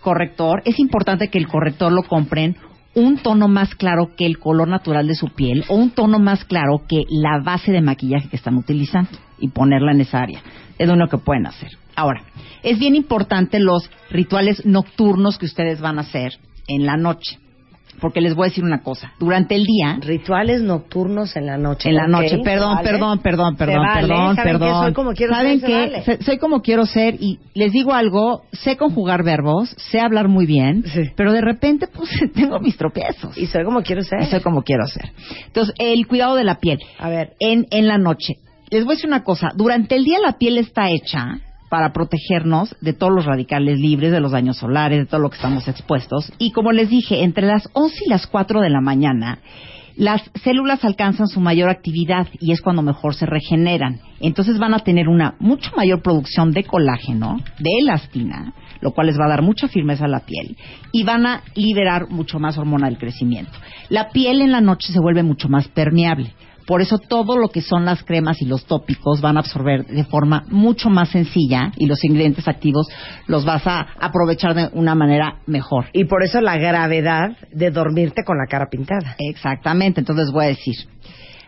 corrector. 0.00 0.62
Es 0.64 0.80
importante 0.80 1.28
que 1.28 1.38
el 1.38 1.46
corrector 1.46 1.92
lo 1.92 2.02
compren 2.02 2.56
un 2.94 3.18
tono 3.18 3.46
más 3.46 3.76
claro 3.76 4.16
que 4.16 4.26
el 4.26 4.40
color 4.40 4.66
natural 4.66 5.06
de 5.06 5.14
su 5.14 5.28
piel 5.28 5.64
o 5.68 5.76
un 5.76 5.92
tono 5.92 6.18
más 6.18 6.44
claro 6.44 6.82
que 6.88 7.04
la 7.08 7.38
base 7.40 7.70
de 7.70 7.82
maquillaje 7.82 8.28
que 8.28 8.36
están 8.36 8.56
utilizando 8.56 9.12
y 9.38 9.50
ponerla 9.50 9.92
en 9.92 10.00
esa 10.00 10.22
área. 10.22 10.40
Es 10.76 10.88
lo 10.88 10.94
único 10.94 11.18
que 11.18 11.24
pueden 11.24 11.46
hacer. 11.46 11.70
Ahora, 11.98 12.22
es 12.62 12.78
bien 12.78 12.94
importante 12.94 13.58
los 13.58 13.90
rituales 14.10 14.64
nocturnos 14.64 15.36
que 15.38 15.46
ustedes 15.46 15.80
van 15.80 15.98
a 15.98 16.02
hacer 16.02 16.32
en 16.68 16.86
la 16.86 16.96
noche. 16.96 17.38
Porque 18.00 18.20
les 18.20 18.36
voy 18.36 18.44
a 18.46 18.50
decir 18.50 18.62
una 18.62 18.82
cosa. 18.84 19.12
Durante 19.18 19.56
el 19.56 19.64
día, 19.64 19.98
Rituales 20.00 20.62
nocturnos 20.62 21.34
en 21.34 21.46
la 21.46 21.58
noche. 21.58 21.88
en 21.88 21.96
la 21.96 22.06
noche, 22.06 22.38
perdón, 22.44 22.76
vale. 22.76 22.88
perdón, 22.88 23.18
perdón, 23.18 23.56
perdón, 23.56 23.82
vale, 23.84 24.06
perdón, 24.06 24.36
¿saben 24.36 24.52
perdón. 24.58 24.84
Soy 24.84 24.92
como 24.92 25.12
quiero 25.14 25.34
¿Saben 25.34 25.58
ser, 25.58 25.60
se 25.60 25.66
qué? 25.66 25.78
vale. 25.80 26.02
Se- 26.04 26.22
Soy 26.22 26.38
como 26.38 26.62
quiero 26.62 26.86
ser 26.86 27.16
y 27.18 27.40
les 27.54 27.72
digo 27.72 27.92
algo, 27.94 28.44
sé 28.52 28.76
conjugar 28.76 29.24
verbos, 29.24 29.74
sé 29.90 29.98
hablar 29.98 30.28
muy 30.28 30.46
bien, 30.46 30.84
Sí. 30.86 31.10
pero 31.16 31.32
de 31.32 31.40
repente 31.40 31.88
pues 31.88 32.08
tengo 32.34 32.60
mis 32.60 32.76
tropiezos. 32.76 33.36
Y 33.36 33.46
soy 33.46 33.64
como 33.64 33.82
quiero 33.82 34.02
ser. 34.04 34.22
Y 34.22 34.26
soy 34.26 34.40
como 34.42 34.62
quiero 34.62 34.86
ser. 34.86 35.10
Entonces, 35.46 35.74
el 35.80 36.06
cuidado 36.06 36.36
de 36.36 36.44
la 36.44 36.60
piel. 36.60 36.78
A 37.00 37.08
ver. 37.08 37.32
En, 37.40 37.66
en 37.72 37.88
la 37.88 37.98
noche. 37.98 38.34
Les 38.70 38.84
voy 38.84 38.92
a 38.92 38.94
decir 38.94 39.08
una 39.08 39.24
cosa. 39.24 39.48
Durante 39.56 39.96
el 39.96 40.04
día 40.04 40.18
la 40.24 40.38
piel 40.38 40.58
está 40.58 40.88
hecha 40.88 41.40
para 41.68 41.92
protegernos 41.92 42.74
de 42.80 42.92
todos 42.92 43.12
los 43.12 43.26
radicales 43.26 43.78
libres, 43.78 44.12
de 44.12 44.20
los 44.20 44.32
daños 44.32 44.58
solares, 44.58 44.98
de 44.98 45.06
todo 45.06 45.20
lo 45.20 45.30
que 45.30 45.36
estamos 45.36 45.68
expuestos. 45.68 46.32
Y 46.38 46.52
como 46.52 46.72
les 46.72 46.88
dije, 46.88 47.22
entre 47.22 47.46
las 47.46 47.68
11 47.72 48.04
y 48.06 48.08
las 48.08 48.26
4 48.26 48.60
de 48.60 48.70
la 48.70 48.80
mañana, 48.80 49.40
las 49.98 50.22
células 50.44 50.84
alcanzan 50.84 51.26
su 51.26 51.40
mayor 51.40 51.68
actividad 51.68 52.28
y 52.38 52.52
es 52.52 52.60
cuando 52.60 52.82
mejor 52.82 53.16
se 53.16 53.26
regeneran. 53.26 54.00
Entonces 54.20 54.58
van 54.58 54.72
a 54.72 54.78
tener 54.78 55.08
una 55.08 55.34
mucho 55.40 55.72
mayor 55.76 56.02
producción 56.02 56.52
de 56.52 56.62
colágeno, 56.62 57.38
de 57.58 57.70
elastina, 57.80 58.54
lo 58.80 58.92
cual 58.92 59.08
les 59.08 59.18
va 59.18 59.24
a 59.24 59.30
dar 59.30 59.42
mucha 59.42 59.66
firmeza 59.66 60.04
a 60.04 60.08
la 60.08 60.20
piel 60.20 60.56
y 60.92 61.02
van 61.02 61.26
a 61.26 61.42
liberar 61.56 62.08
mucho 62.10 62.38
más 62.38 62.56
hormona 62.58 62.86
del 62.86 62.98
crecimiento. 62.98 63.50
La 63.88 64.10
piel 64.10 64.40
en 64.40 64.52
la 64.52 64.60
noche 64.60 64.92
se 64.92 65.00
vuelve 65.00 65.24
mucho 65.24 65.48
más 65.48 65.66
permeable. 65.66 66.32
Por 66.68 66.82
eso 66.82 66.98
todo 66.98 67.38
lo 67.38 67.48
que 67.48 67.62
son 67.62 67.86
las 67.86 68.04
cremas 68.04 68.42
y 68.42 68.44
los 68.44 68.66
tópicos 68.66 69.22
van 69.22 69.38
a 69.38 69.40
absorber 69.40 69.86
de 69.86 70.04
forma 70.04 70.44
mucho 70.50 70.90
más 70.90 71.08
sencilla 71.08 71.72
y 71.78 71.86
los 71.86 72.04
ingredientes 72.04 72.46
activos 72.46 72.86
los 73.26 73.46
vas 73.46 73.66
a 73.66 73.86
aprovechar 73.98 74.54
de 74.54 74.68
una 74.74 74.94
manera 74.94 75.38
mejor. 75.46 75.86
Y 75.94 76.04
por 76.04 76.22
eso 76.22 76.42
la 76.42 76.58
gravedad 76.58 77.38
de 77.50 77.70
dormirte 77.70 78.22
con 78.22 78.36
la 78.36 78.44
cara 78.46 78.66
pintada. 78.70 79.16
Exactamente, 79.18 80.00
entonces 80.00 80.30
voy 80.30 80.44
a 80.44 80.48
decir. 80.48 80.74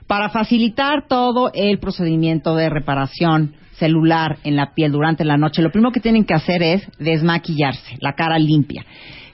Para 0.07 0.31
facilitar 0.31 1.07
todo 1.07 1.51
el 1.53 1.79
procedimiento 1.79 2.57
de 2.57 2.71
reparación 2.71 3.57
celular 3.73 4.39
en 4.43 4.57
la 4.57 4.73
piel 4.73 4.91
durante 4.91 5.27
la 5.27 5.37
noche, 5.37 5.61
lo 5.61 5.71
primero 5.71 5.93
que 5.93 6.01
tienen 6.01 6.25
que 6.25 6.33
hacer 6.33 6.63
es 6.63 6.89
desmaquillarse, 6.99 7.99
la 8.01 8.15
cara 8.15 8.39
limpia. 8.39 8.87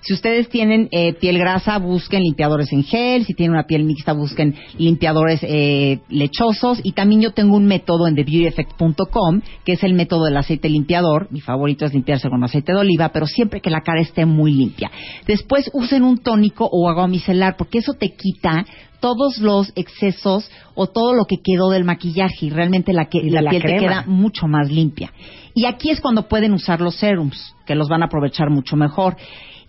Si 0.07 0.13
ustedes 0.13 0.49
tienen 0.49 0.89
eh, 0.93 1.15
piel 1.15 1.37
grasa, 1.37 1.79
busquen 1.79 2.23
limpiadores 2.23 2.73
en 2.73 2.85
gel. 2.85 3.25
Si 3.25 3.35
tienen 3.35 3.55
una 3.55 3.67
piel 3.67 3.83
mixta, 3.83 4.13
busquen 4.13 4.55
limpiadores 4.79 5.41
eh, 5.43 5.99
lechosos. 6.09 6.79
Y 6.85 6.93
también 6.93 7.23
yo 7.23 7.33
tengo 7.33 7.57
un 7.57 7.67
método 7.67 8.07
en 8.07 8.15
TheBeautyEffect.com, 8.15 9.41
que 9.65 9.73
es 9.73 9.83
el 9.83 9.95
método 9.95 10.27
del 10.27 10.37
aceite 10.37 10.69
limpiador. 10.69 11.27
Mi 11.33 11.41
favorito 11.41 11.85
es 11.85 11.93
limpiarse 11.93 12.29
con 12.29 12.45
aceite 12.45 12.71
de 12.71 12.79
oliva, 12.79 13.09
pero 13.09 13.27
siempre 13.27 13.61
que 13.61 13.69
la 13.69 13.81
cara 13.81 14.01
esté 14.01 14.27
muy 14.27 14.53
limpia. 14.53 14.93
Después 15.27 15.69
usen 15.73 16.05
un 16.05 16.19
tónico 16.19 16.69
o 16.71 16.89
agua 16.89 17.09
micelar, 17.09 17.57
porque 17.57 17.79
eso 17.79 17.95
te 17.95 18.11
quita 18.11 18.65
todos 19.01 19.39
los 19.39 19.73
excesos 19.75 20.49
o 20.77 20.87
todo 20.87 21.15
lo 21.15 21.25
que 21.25 21.39
quedó 21.43 21.71
del 21.71 21.83
maquillaje 21.83 22.47
y 22.47 22.51
realmente 22.51 22.93
la, 22.93 23.07
que, 23.07 23.23
la 23.25 23.43
la 23.43 23.51
piel 23.51 23.63
te 23.63 23.77
queda 23.77 24.05
mucho 24.07 24.47
más 24.47 24.71
limpia. 24.71 25.13
Y 25.53 25.65
aquí 25.65 25.91
es 25.91 26.01
cuando 26.01 26.29
pueden 26.29 26.53
usar 26.53 26.81
los 26.81 26.95
serums, 26.95 27.57
que 27.67 27.75
los 27.75 27.89
van 27.89 28.03
a 28.03 28.07
aprovechar 28.07 28.51
mucho 28.51 28.77
mejor. 28.77 29.17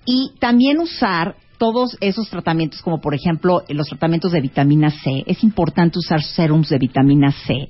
Y 0.07 0.31
también 0.39 0.79
usar 0.79 1.35
todos 1.57 1.97
esos 2.01 2.29
tratamientos, 2.29 2.81
como 2.81 3.01
por 3.01 3.13
ejemplo 3.13 3.63
los 3.69 3.87
tratamientos 3.87 4.31
de 4.31 4.41
vitamina 4.41 4.89
C. 4.89 5.23
Es 5.27 5.43
importante 5.43 5.99
usar 5.99 6.23
serums 6.23 6.69
de 6.69 6.77
vitamina 6.77 7.31
C 7.31 7.69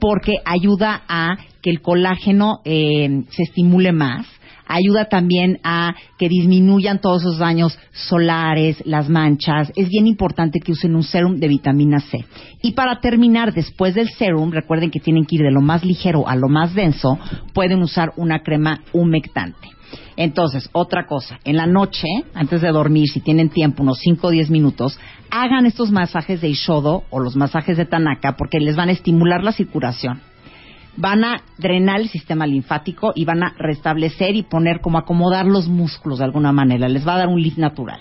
porque 0.00 0.36
ayuda 0.44 1.02
a 1.08 1.36
que 1.62 1.70
el 1.70 1.82
colágeno 1.82 2.60
eh, 2.64 3.24
se 3.30 3.42
estimule 3.42 3.92
más. 3.92 4.26
Ayuda 4.72 5.06
también 5.06 5.58
a 5.64 5.96
que 6.16 6.28
disminuyan 6.28 7.00
todos 7.00 7.22
esos 7.22 7.38
daños 7.38 7.76
solares, 7.92 8.80
las 8.86 9.08
manchas. 9.08 9.72
Es 9.74 9.88
bien 9.88 10.06
importante 10.06 10.60
que 10.60 10.70
usen 10.70 10.94
un 10.94 11.02
serum 11.02 11.40
de 11.40 11.48
vitamina 11.48 11.98
C. 11.98 12.24
Y 12.62 12.72
para 12.72 13.00
terminar, 13.00 13.52
después 13.52 13.96
del 13.96 14.10
serum, 14.10 14.52
recuerden 14.52 14.92
que 14.92 15.00
tienen 15.00 15.24
que 15.24 15.34
ir 15.36 15.42
de 15.42 15.50
lo 15.50 15.60
más 15.60 15.84
ligero 15.84 16.28
a 16.28 16.36
lo 16.36 16.48
más 16.48 16.72
denso, 16.72 17.18
pueden 17.52 17.82
usar 17.82 18.12
una 18.16 18.44
crema 18.44 18.82
humectante. 18.92 19.68
Entonces, 20.16 20.68
otra 20.72 21.06
cosa, 21.06 21.40
en 21.44 21.56
la 21.56 21.66
noche, 21.66 22.06
antes 22.34 22.60
de 22.60 22.68
dormir, 22.68 23.08
si 23.08 23.20
tienen 23.20 23.48
tiempo, 23.48 23.82
unos 23.82 23.98
5 23.98 24.26
o 24.26 24.30
10 24.30 24.50
minutos, 24.50 24.98
hagan 25.30 25.66
estos 25.66 25.90
masajes 25.90 26.40
de 26.40 26.48
Ishodo 26.48 27.04
o 27.10 27.20
los 27.20 27.36
masajes 27.36 27.76
de 27.76 27.86
Tanaka 27.86 28.36
porque 28.36 28.60
les 28.60 28.76
van 28.76 28.88
a 28.88 28.92
estimular 28.92 29.42
la 29.42 29.52
circulación. 29.52 30.20
Van 30.96 31.24
a 31.24 31.42
drenar 31.58 32.00
el 32.00 32.08
sistema 32.08 32.46
linfático 32.46 33.12
y 33.14 33.24
van 33.24 33.42
a 33.42 33.54
restablecer 33.58 34.34
y 34.34 34.42
poner 34.42 34.80
como 34.80 34.98
acomodar 34.98 35.46
los 35.46 35.68
músculos 35.68 36.18
de 36.18 36.24
alguna 36.24 36.52
manera. 36.52 36.88
Les 36.88 37.06
va 37.06 37.14
a 37.14 37.18
dar 37.18 37.28
un 37.28 37.40
lift 37.40 37.58
natural. 37.58 38.00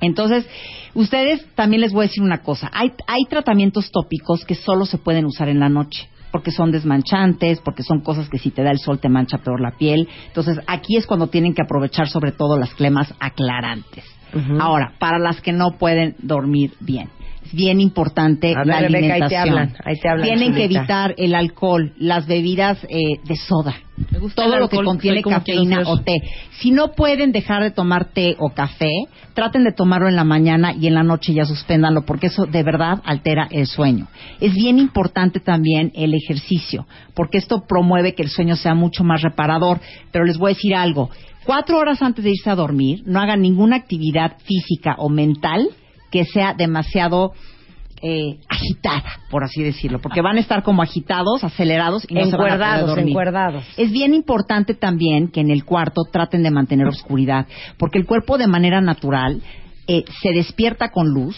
Entonces, 0.00 0.48
ustedes 0.94 1.46
también 1.54 1.82
les 1.82 1.92
voy 1.92 2.04
a 2.04 2.08
decir 2.08 2.22
una 2.22 2.42
cosa. 2.42 2.70
Hay, 2.72 2.92
hay 3.06 3.24
tratamientos 3.28 3.90
tópicos 3.90 4.44
que 4.44 4.54
solo 4.54 4.86
se 4.86 4.98
pueden 4.98 5.26
usar 5.26 5.48
en 5.48 5.60
la 5.60 5.68
noche 5.68 6.08
porque 6.30 6.52
son 6.52 6.70
desmanchantes, 6.70 7.60
porque 7.60 7.82
son 7.82 8.00
cosas 8.00 8.28
que 8.28 8.38
si 8.38 8.50
te 8.50 8.62
da 8.62 8.70
el 8.70 8.78
sol 8.78 9.00
te 9.00 9.08
mancha 9.08 9.38
peor 9.38 9.60
la 9.60 9.72
piel. 9.72 10.08
Entonces, 10.28 10.60
aquí 10.66 10.96
es 10.96 11.06
cuando 11.06 11.26
tienen 11.28 11.54
que 11.54 11.62
aprovechar 11.62 12.08
sobre 12.08 12.32
todo 12.32 12.58
las 12.58 12.74
cremas 12.74 13.12
aclarantes. 13.18 14.04
Ahora, 14.60 14.92
para 15.00 15.18
las 15.18 15.40
que 15.40 15.52
no 15.52 15.72
pueden 15.72 16.14
dormir 16.20 16.74
bien, 16.78 17.08
es 17.44 17.52
bien 17.52 17.80
importante 17.80 18.54
A 18.54 18.58
ver, 18.58 18.66
la 18.66 18.80
Rebeca, 18.80 19.14
ahí 19.14 19.20
te 19.20 19.36
alimentación. 19.36 19.48
hablan, 19.48 19.76
ahí 19.84 19.96
te 19.98 20.08
hablan, 20.08 20.26
Tienen 20.26 20.54
que 20.54 20.64
evitar 20.64 21.14
el 21.16 21.34
alcohol, 21.34 21.92
las 21.98 22.26
bebidas 22.26 22.78
eh, 22.88 22.98
de 23.24 23.36
soda, 23.36 23.74
Me 24.10 24.18
gusta 24.18 24.44
todo 24.44 24.58
lo 24.58 24.68
que 24.68 24.76
contiene 24.82 25.22
cafeína 25.22 25.82
o 25.86 26.00
té. 26.00 26.16
Si 26.60 26.70
no 26.70 26.92
pueden 26.92 27.32
dejar 27.32 27.62
de 27.62 27.70
tomar 27.70 28.12
té 28.12 28.36
o 28.38 28.50
café, 28.50 28.90
traten 29.34 29.64
de 29.64 29.72
tomarlo 29.72 30.08
en 30.08 30.16
la 30.16 30.24
mañana 30.24 30.74
y 30.74 30.86
en 30.86 30.94
la 30.94 31.02
noche 31.02 31.32
ya 31.32 31.44
suspéndanlo, 31.44 32.04
porque 32.04 32.26
eso 32.26 32.46
de 32.46 32.62
verdad 32.62 33.00
altera 33.04 33.48
el 33.50 33.66
sueño. 33.66 34.08
Es 34.40 34.54
bien 34.54 34.78
importante 34.78 35.40
también 35.40 35.92
el 35.94 36.14
ejercicio, 36.14 36.86
porque 37.14 37.38
esto 37.38 37.64
promueve 37.66 38.14
que 38.14 38.22
el 38.22 38.28
sueño 38.28 38.56
sea 38.56 38.74
mucho 38.74 39.02
más 39.02 39.22
reparador. 39.22 39.80
Pero 40.12 40.24
les 40.24 40.36
voy 40.36 40.52
a 40.52 40.54
decir 40.54 40.74
algo. 40.74 41.10
Cuatro 41.44 41.78
horas 41.78 42.02
antes 42.02 42.22
de 42.22 42.30
irse 42.30 42.50
a 42.50 42.54
dormir, 42.54 43.02
no 43.06 43.18
hagan 43.18 43.40
ninguna 43.40 43.76
actividad 43.76 44.36
física 44.44 44.94
o 44.98 45.08
mental 45.08 45.68
que 46.10 46.24
sea 46.24 46.54
demasiado 46.54 47.32
eh, 48.02 48.38
agitada, 48.48 49.20
por 49.30 49.44
así 49.44 49.62
decirlo, 49.62 50.00
porque 50.00 50.22
van 50.22 50.38
a 50.38 50.40
estar 50.40 50.62
como 50.62 50.82
agitados, 50.82 51.44
acelerados 51.44 52.06
y 52.08 52.14
no 52.14 52.24
se 52.24 52.30
van 52.30 52.34
a 52.34 52.36
poder 52.36 52.52
encuerdados, 52.52 52.88
dormir. 52.88 53.08
encuerdados. 53.08 53.64
Es 53.76 53.90
bien 53.90 54.14
importante 54.14 54.74
también 54.74 55.28
que 55.28 55.40
en 55.40 55.50
el 55.50 55.64
cuarto 55.64 56.02
traten 56.10 56.42
de 56.42 56.50
mantener 56.50 56.86
oscuridad, 56.86 57.46
porque 57.78 57.98
el 57.98 58.06
cuerpo 58.06 58.38
de 58.38 58.46
manera 58.46 58.80
natural 58.80 59.42
eh, 59.86 60.04
se 60.22 60.32
despierta 60.32 60.90
con 60.90 61.08
luz 61.08 61.36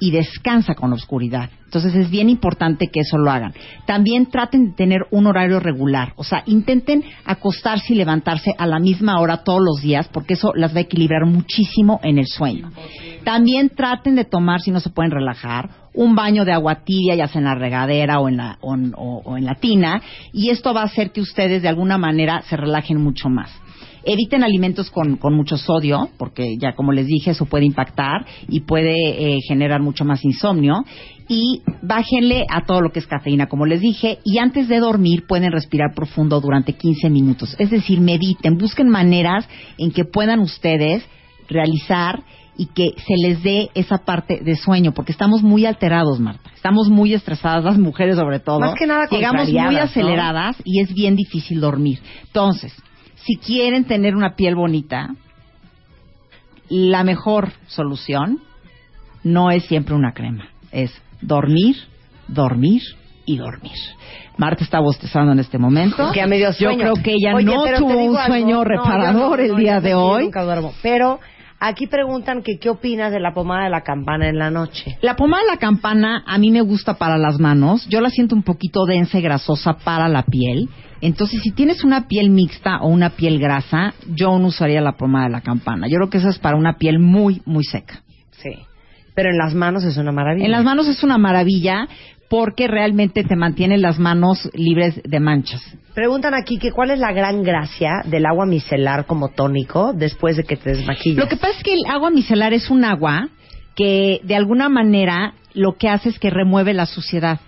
y 0.00 0.10
descansa 0.10 0.74
con 0.74 0.92
oscuridad. 0.92 1.50
Entonces 1.64 1.94
es 1.94 2.08
bien 2.10 2.30
importante 2.30 2.86
que 2.88 3.00
eso 3.00 3.18
lo 3.18 3.30
hagan. 3.30 3.52
También 3.86 4.26
traten 4.30 4.68
de 4.70 4.72
tener 4.72 5.06
un 5.10 5.26
horario 5.26 5.60
regular, 5.60 6.14
o 6.16 6.24
sea, 6.24 6.42
intenten 6.46 7.04
acostarse 7.26 7.92
y 7.92 7.96
levantarse 7.96 8.54
a 8.56 8.66
la 8.66 8.78
misma 8.78 9.20
hora 9.20 9.44
todos 9.44 9.60
los 9.62 9.82
días, 9.82 10.08
porque 10.08 10.34
eso 10.34 10.52
las 10.54 10.72
va 10.74 10.78
a 10.78 10.82
equilibrar 10.82 11.26
muchísimo 11.26 12.00
en 12.02 12.18
el 12.18 12.26
sueño. 12.26 12.70
También 13.24 13.68
traten 13.70 14.14
de 14.14 14.24
tomar, 14.24 14.60
si 14.60 14.70
no 14.70 14.80
se 14.80 14.88
pueden 14.90 15.10
relajar, 15.10 15.68
un 15.92 16.14
baño 16.14 16.44
de 16.46 16.52
agua 16.52 16.84
tibia, 16.84 17.14
ya 17.16 17.26
sea 17.28 17.40
en 17.40 17.44
la 17.46 17.54
regadera 17.54 18.18
o 18.20 18.28
en 18.28 18.36
la, 18.38 18.56
o- 18.62 19.22
o 19.24 19.36
en 19.36 19.44
la 19.44 19.56
tina, 19.56 20.00
y 20.32 20.48
esto 20.50 20.72
va 20.72 20.82
a 20.82 20.84
hacer 20.84 21.10
que 21.10 21.20
ustedes 21.20 21.60
de 21.60 21.68
alguna 21.68 21.98
manera 21.98 22.42
se 22.48 22.56
relajen 22.56 23.02
mucho 23.02 23.28
más. 23.28 23.50
Eviten 24.10 24.42
alimentos 24.42 24.90
con, 24.90 25.16
con 25.16 25.34
mucho 25.34 25.58
sodio, 25.58 26.08
porque 26.16 26.56
ya 26.58 26.74
como 26.74 26.92
les 26.92 27.06
dije, 27.06 27.32
eso 27.32 27.44
puede 27.44 27.66
impactar 27.66 28.24
y 28.48 28.60
puede 28.60 28.94
eh, 28.94 29.38
generar 29.46 29.82
mucho 29.82 30.04
más 30.04 30.24
insomnio. 30.24 30.84
Y 31.28 31.60
bájenle 31.82 32.46
a 32.48 32.64
todo 32.64 32.80
lo 32.80 32.90
que 32.90 33.00
es 33.00 33.06
cafeína, 33.06 33.48
como 33.48 33.66
les 33.66 33.82
dije, 33.82 34.18
y 34.24 34.38
antes 34.38 34.66
de 34.66 34.78
dormir 34.78 35.26
pueden 35.26 35.52
respirar 35.52 35.94
profundo 35.94 36.40
durante 36.40 36.72
15 36.72 37.10
minutos. 37.10 37.54
Es 37.58 37.68
decir, 37.68 38.00
mediten, 38.00 38.56
busquen 38.56 38.88
maneras 38.88 39.46
en 39.76 39.90
que 39.90 40.06
puedan 40.06 40.40
ustedes 40.40 41.04
realizar 41.50 42.22
y 42.56 42.66
que 42.66 42.94
se 42.96 43.14
les 43.16 43.42
dé 43.42 43.70
esa 43.74 43.98
parte 43.98 44.40
de 44.42 44.56
sueño, 44.56 44.92
porque 44.92 45.12
estamos 45.12 45.42
muy 45.42 45.64
alterados, 45.64 46.18
Marta. 46.18 46.50
Estamos 46.54 46.88
muy 46.88 47.14
estresadas, 47.14 47.62
las 47.62 47.78
mujeres 47.78 48.16
sobre 48.16 48.40
todo. 48.40 48.60
Más 48.60 48.74
que 48.74 48.86
nada 48.86 49.06
Llegamos 49.10 49.48
muy 49.48 49.76
aceleradas 49.76 50.56
y 50.64 50.80
es 50.80 50.92
bien 50.92 51.14
difícil 51.14 51.60
dormir. 51.60 52.00
Entonces, 52.24 52.74
si 53.24 53.36
quieren 53.36 53.84
tener 53.84 54.16
una 54.16 54.34
piel 54.34 54.54
bonita, 54.54 55.14
la 56.68 57.04
mejor 57.04 57.52
solución 57.66 58.40
no 59.24 59.50
es 59.50 59.64
siempre 59.64 59.94
una 59.94 60.12
crema, 60.12 60.50
es 60.70 60.92
dormir, 61.20 61.76
dormir 62.28 62.82
y 63.24 63.36
dormir. 63.36 63.76
Marta 64.36 64.62
está 64.62 64.80
bostezando 64.80 65.32
en 65.32 65.40
este 65.40 65.58
momento. 65.58 66.10
Que 66.12 66.22
a 66.22 66.26
medio 66.26 66.50
Yo 66.52 66.76
creo 66.76 66.94
que 66.94 67.12
ella 67.12 67.34
Oye, 67.34 67.44
no 67.44 67.64
tuvo 67.76 68.04
un 68.04 68.16
sueño 68.16 68.64
reparador 68.64 69.38
no, 69.38 69.44
el 69.44 69.56
día 69.56 69.80
de 69.80 69.94
hoy. 69.94 70.24
nunca 70.24 70.44
duermo. 70.44 70.72
Pero 70.82 71.18
aquí 71.60 71.86
preguntan 71.86 72.42
que 72.42 72.58
qué 72.58 72.70
opinas 72.70 73.12
de 73.12 73.20
la 73.20 73.34
pomada 73.34 73.64
de 73.64 73.70
la 73.70 73.82
campana 73.82 74.28
en 74.28 74.38
la 74.38 74.50
noche. 74.50 74.98
La 75.02 75.16
pomada 75.16 75.42
de 75.42 75.50
la 75.50 75.56
campana 75.58 76.22
a 76.26 76.38
mí 76.38 76.50
me 76.50 76.60
gusta 76.60 76.94
para 76.94 77.18
las 77.18 77.38
manos. 77.38 77.86
Yo 77.88 78.00
la 78.00 78.10
siento 78.10 78.34
un 78.34 78.42
poquito 78.42 78.84
densa 78.86 79.18
y 79.18 79.22
grasosa 79.22 79.74
para 79.74 80.08
la 80.08 80.22
piel. 80.22 80.68
Entonces, 81.00 81.42
si 81.42 81.52
tienes 81.52 81.84
una 81.84 82.08
piel 82.08 82.30
mixta 82.30 82.80
o 82.80 82.88
una 82.88 83.10
piel 83.10 83.38
grasa, 83.38 83.94
yo 84.08 84.38
no 84.38 84.48
usaría 84.48 84.80
la 84.80 84.96
pomada 84.96 85.26
de 85.26 85.32
la 85.32 85.40
campana. 85.42 85.86
Yo 85.88 85.96
creo 85.96 86.10
que 86.10 86.18
esa 86.18 86.30
es 86.30 86.38
para 86.38 86.56
una 86.56 86.76
piel 86.76 86.98
muy, 86.98 87.42
muy 87.44 87.64
seca. 87.64 88.02
Sí. 88.32 88.50
Pero 89.14 89.30
en 89.30 89.38
las 89.38 89.54
manos 89.54 89.84
es 89.84 89.96
una 89.96 90.12
maravilla. 90.12 90.46
En 90.46 90.52
las 90.52 90.64
manos 90.64 90.88
es 90.88 91.02
una 91.02 91.18
maravilla 91.18 91.88
porque 92.28 92.68
realmente 92.68 93.24
te 93.24 93.36
mantiene 93.36 93.78
las 93.78 93.98
manos 93.98 94.48
libres 94.52 95.00
de 95.02 95.20
manchas. 95.20 95.60
Preguntan 95.94 96.34
aquí 96.34 96.58
que 96.58 96.72
cuál 96.72 96.90
es 96.90 96.98
la 96.98 97.12
gran 97.12 97.42
gracia 97.42 98.02
del 98.04 98.26
agua 98.26 98.46
micelar 98.46 99.06
como 99.06 99.28
tónico 99.28 99.92
después 99.94 100.36
de 100.36 100.44
que 100.44 100.56
te 100.56 100.70
desmaquillas. 100.70 101.24
Lo 101.24 101.28
que 101.28 101.36
pasa 101.36 101.56
es 101.56 101.62
que 101.62 101.72
el 101.72 101.86
agua 101.88 102.10
micelar 102.10 102.52
es 102.52 102.70
un 102.70 102.84
agua 102.84 103.28
que 103.74 104.20
de 104.24 104.36
alguna 104.36 104.68
manera 104.68 105.34
lo 105.54 105.76
que 105.76 105.88
hace 105.88 106.10
es 106.10 106.18
que 106.18 106.30
remueve 106.30 106.74
la 106.74 106.86
suciedad 106.86 107.40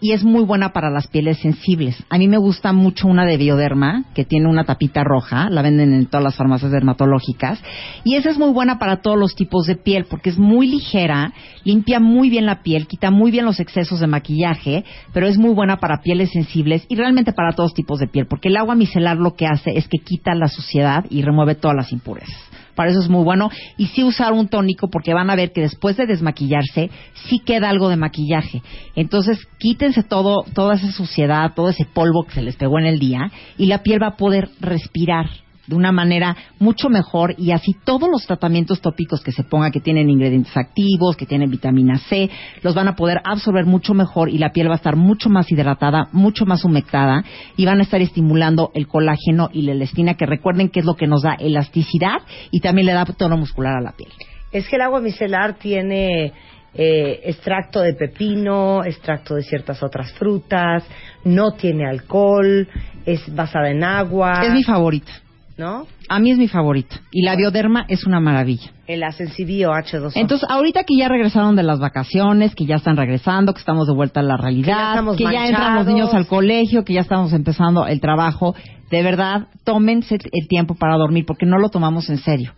y 0.00 0.12
es 0.12 0.24
muy 0.24 0.44
buena 0.44 0.72
para 0.72 0.90
las 0.90 1.06
pieles 1.06 1.38
sensibles. 1.38 2.02
A 2.10 2.18
mí 2.18 2.28
me 2.28 2.38
gusta 2.38 2.72
mucho 2.72 3.08
una 3.08 3.24
de 3.24 3.36
Bioderma 3.36 4.04
que 4.14 4.24
tiene 4.24 4.48
una 4.48 4.64
tapita 4.64 5.04
roja, 5.04 5.48
la 5.50 5.62
venden 5.62 5.92
en 5.92 6.06
todas 6.06 6.24
las 6.24 6.36
farmacias 6.36 6.72
dermatológicas 6.72 7.60
y 8.04 8.14
esa 8.16 8.30
es 8.30 8.38
muy 8.38 8.50
buena 8.52 8.78
para 8.78 9.00
todos 9.00 9.18
los 9.18 9.34
tipos 9.34 9.66
de 9.66 9.76
piel 9.76 10.06
porque 10.08 10.30
es 10.30 10.38
muy 10.38 10.66
ligera, 10.66 11.32
limpia 11.64 12.00
muy 12.00 12.30
bien 12.30 12.46
la 12.46 12.62
piel, 12.62 12.86
quita 12.86 13.10
muy 13.10 13.30
bien 13.30 13.44
los 13.44 13.60
excesos 13.60 14.00
de 14.00 14.06
maquillaje, 14.06 14.84
pero 15.12 15.26
es 15.26 15.38
muy 15.38 15.54
buena 15.54 15.78
para 15.78 16.00
pieles 16.02 16.30
sensibles 16.30 16.84
y 16.88 16.96
realmente 16.96 17.32
para 17.32 17.52
todos 17.52 17.74
tipos 17.74 17.98
de 17.98 18.08
piel 18.08 18.26
porque 18.26 18.48
el 18.48 18.56
agua 18.56 18.74
micelar 18.74 19.16
lo 19.16 19.34
que 19.34 19.46
hace 19.46 19.76
es 19.76 19.88
que 19.88 19.98
quita 19.98 20.34
la 20.34 20.48
suciedad 20.48 21.04
y 21.10 21.22
remueve 21.22 21.54
todas 21.54 21.76
las 21.76 21.92
impurezas. 21.92 22.45
Para 22.76 22.90
eso 22.90 23.00
es 23.00 23.08
muy 23.08 23.24
bueno. 23.24 23.50
Y 23.76 23.86
sí 23.86 24.04
usar 24.04 24.32
un 24.32 24.46
tónico 24.46 24.88
porque 24.88 25.14
van 25.14 25.30
a 25.30 25.34
ver 25.34 25.52
que 25.52 25.62
después 25.62 25.96
de 25.96 26.06
desmaquillarse 26.06 26.90
sí 27.28 27.40
queda 27.40 27.70
algo 27.70 27.88
de 27.88 27.96
maquillaje. 27.96 28.62
Entonces 28.94 29.38
quítense 29.58 30.04
todo, 30.04 30.44
toda 30.54 30.74
esa 30.74 30.92
suciedad, 30.92 31.54
todo 31.56 31.70
ese 31.70 31.86
polvo 31.86 32.24
que 32.24 32.34
se 32.34 32.42
les 32.42 32.54
pegó 32.54 32.78
en 32.78 32.86
el 32.86 33.00
día 33.00 33.32
y 33.58 33.66
la 33.66 33.82
piel 33.82 34.00
va 34.00 34.08
a 34.08 34.16
poder 34.16 34.50
respirar 34.60 35.26
de 35.66 35.74
una 35.74 35.92
manera 35.92 36.36
mucho 36.58 36.88
mejor 36.88 37.34
y 37.38 37.52
así 37.52 37.74
todos 37.84 38.08
los 38.10 38.26
tratamientos 38.26 38.80
tópicos 38.80 39.22
que 39.22 39.32
se 39.32 39.42
ponga 39.42 39.70
que 39.70 39.80
tienen 39.80 40.10
ingredientes 40.10 40.56
activos, 40.56 41.16
que 41.16 41.26
tienen 41.26 41.50
vitamina 41.50 41.98
C, 41.98 42.30
los 42.62 42.74
van 42.74 42.88
a 42.88 42.96
poder 42.96 43.20
absorber 43.24 43.64
mucho 43.66 43.94
mejor 43.94 44.28
y 44.28 44.38
la 44.38 44.52
piel 44.52 44.68
va 44.68 44.74
a 44.74 44.76
estar 44.76 44.96
mucho 44.96 45.28
más 45.28 45.50
hidratada, 45.50 46.08
mucho 46.12 46.46
más 46.46 46.64
humectada 46.64 47.24
y 47.56 47.64
van 47.64 47.80
a 47.80 47.82
estar 47.82 48.00
estimulando 48.00 48.70
el 48.74 48.86
colágeno 48.86 49.50
y 49.52 49.62
la 49.62 49.72
elastina 49.72 50.14
que 50.14 50.26
recuerden 50.26 50.68
que 50.68 50.80
es 50.80 50.86
lo 50.86 50.94
que 50.94 51.06
nos 51.06 51.22
da 51.22 51.34
elasticidad 51.34 52.18
y 52.50 52.60
también 52.60 52.86
le 52.86 52.92
da 52.92 53.04
tono 53.04 53.36
muscular 53.36 53.76
a 53.76 53.80
la 53.80 53.92
piel. 53.92 54.10
Es 54.52 54.68
que 54.68 54.76
el 54.76 54.82
agua 54.82 55.00
micelar 55.00 55.54
tiene 55.54 56.32
eh, 56.74 57.20
extracto 57.24 57.80
de 57.80 57.94
pepino, 57.94 58.84
extracto 58.84 59.34
de 59.34 59.42
ciertas 59.42 59.82
otras 59.82 60.12
frutas, 60.12 60.84
no 61.24 61.52
tiene 61.52 61.86
alcohol, 61.86 62.68
es 63.04 63.34
basada 63.34 63.70
en 63.70 63.82
agua. 63.82 64.40
Es 64.44 64.52
mi 64.52 64.62
favorita. 64.62 65.12
¿No? 65.56 65.86
A 66.08 66.18
mí 66.18 66.30
es 66.30 66.38
mi 66.38 66.48
favorita. 66.48 67.00
Y 67.10 67.22
la 67.22 67.34
bioderma 67.34 67.86
es 67.88 68.04
una 68.04 68.20
maravilla. 68.20 68.70
El 68.86 69.02
Asensibio 69.02 69.72
H2O. 69.72 70.12
Entonces, 70.14 70.46
ahorita 70.50 70.84
que 70.84 70.96
ya 70.98 71.08
regresaron 71.08 71.56
de 71.56 71.62
las 71.62 71.78
vacaciones, 71.78 72.54
que 72.54 72.66
ya 72.66 72.76
están 72.76 72.96
regresando, 72.96 73.54
que 73.54 73.60
estamos 73.60 73.86
de 73.86 73.94
vuelta 73.94 74.20
a 74.20 74.22
la 74.22 74.36
realidad, 74.36 74.66
Que 74.66 74.68
que, 74.68 74.74
ya 74.74 74.88
estamos 74.90 75.18
ya 75.18 75.46
entran 75.48 75.74
los 75.76 75.86
niños 75.86 76.14
al 76.14 76.26
colegio, 76.26 76.84
que 76.84 76.92
ya 76.92 77.00
estamos 77.00 77.32
empezando 77.32 77.86
el 77.86 78.00
trabajo, 78.00 78.54
de 78.90 79.02
verdad, 79.02 79.48
tómense 79.64 80.18
el 80.30 80.48
tiempo 80.48 80.74
para 80.74 80.96
dormir, 80.96 81.24
porque 81.26 81.46
no 81.46 81.58
lo 81.58 81.70
tomamos 81.70 82.10
en 82.10 82.18
serio. 82.18 82.52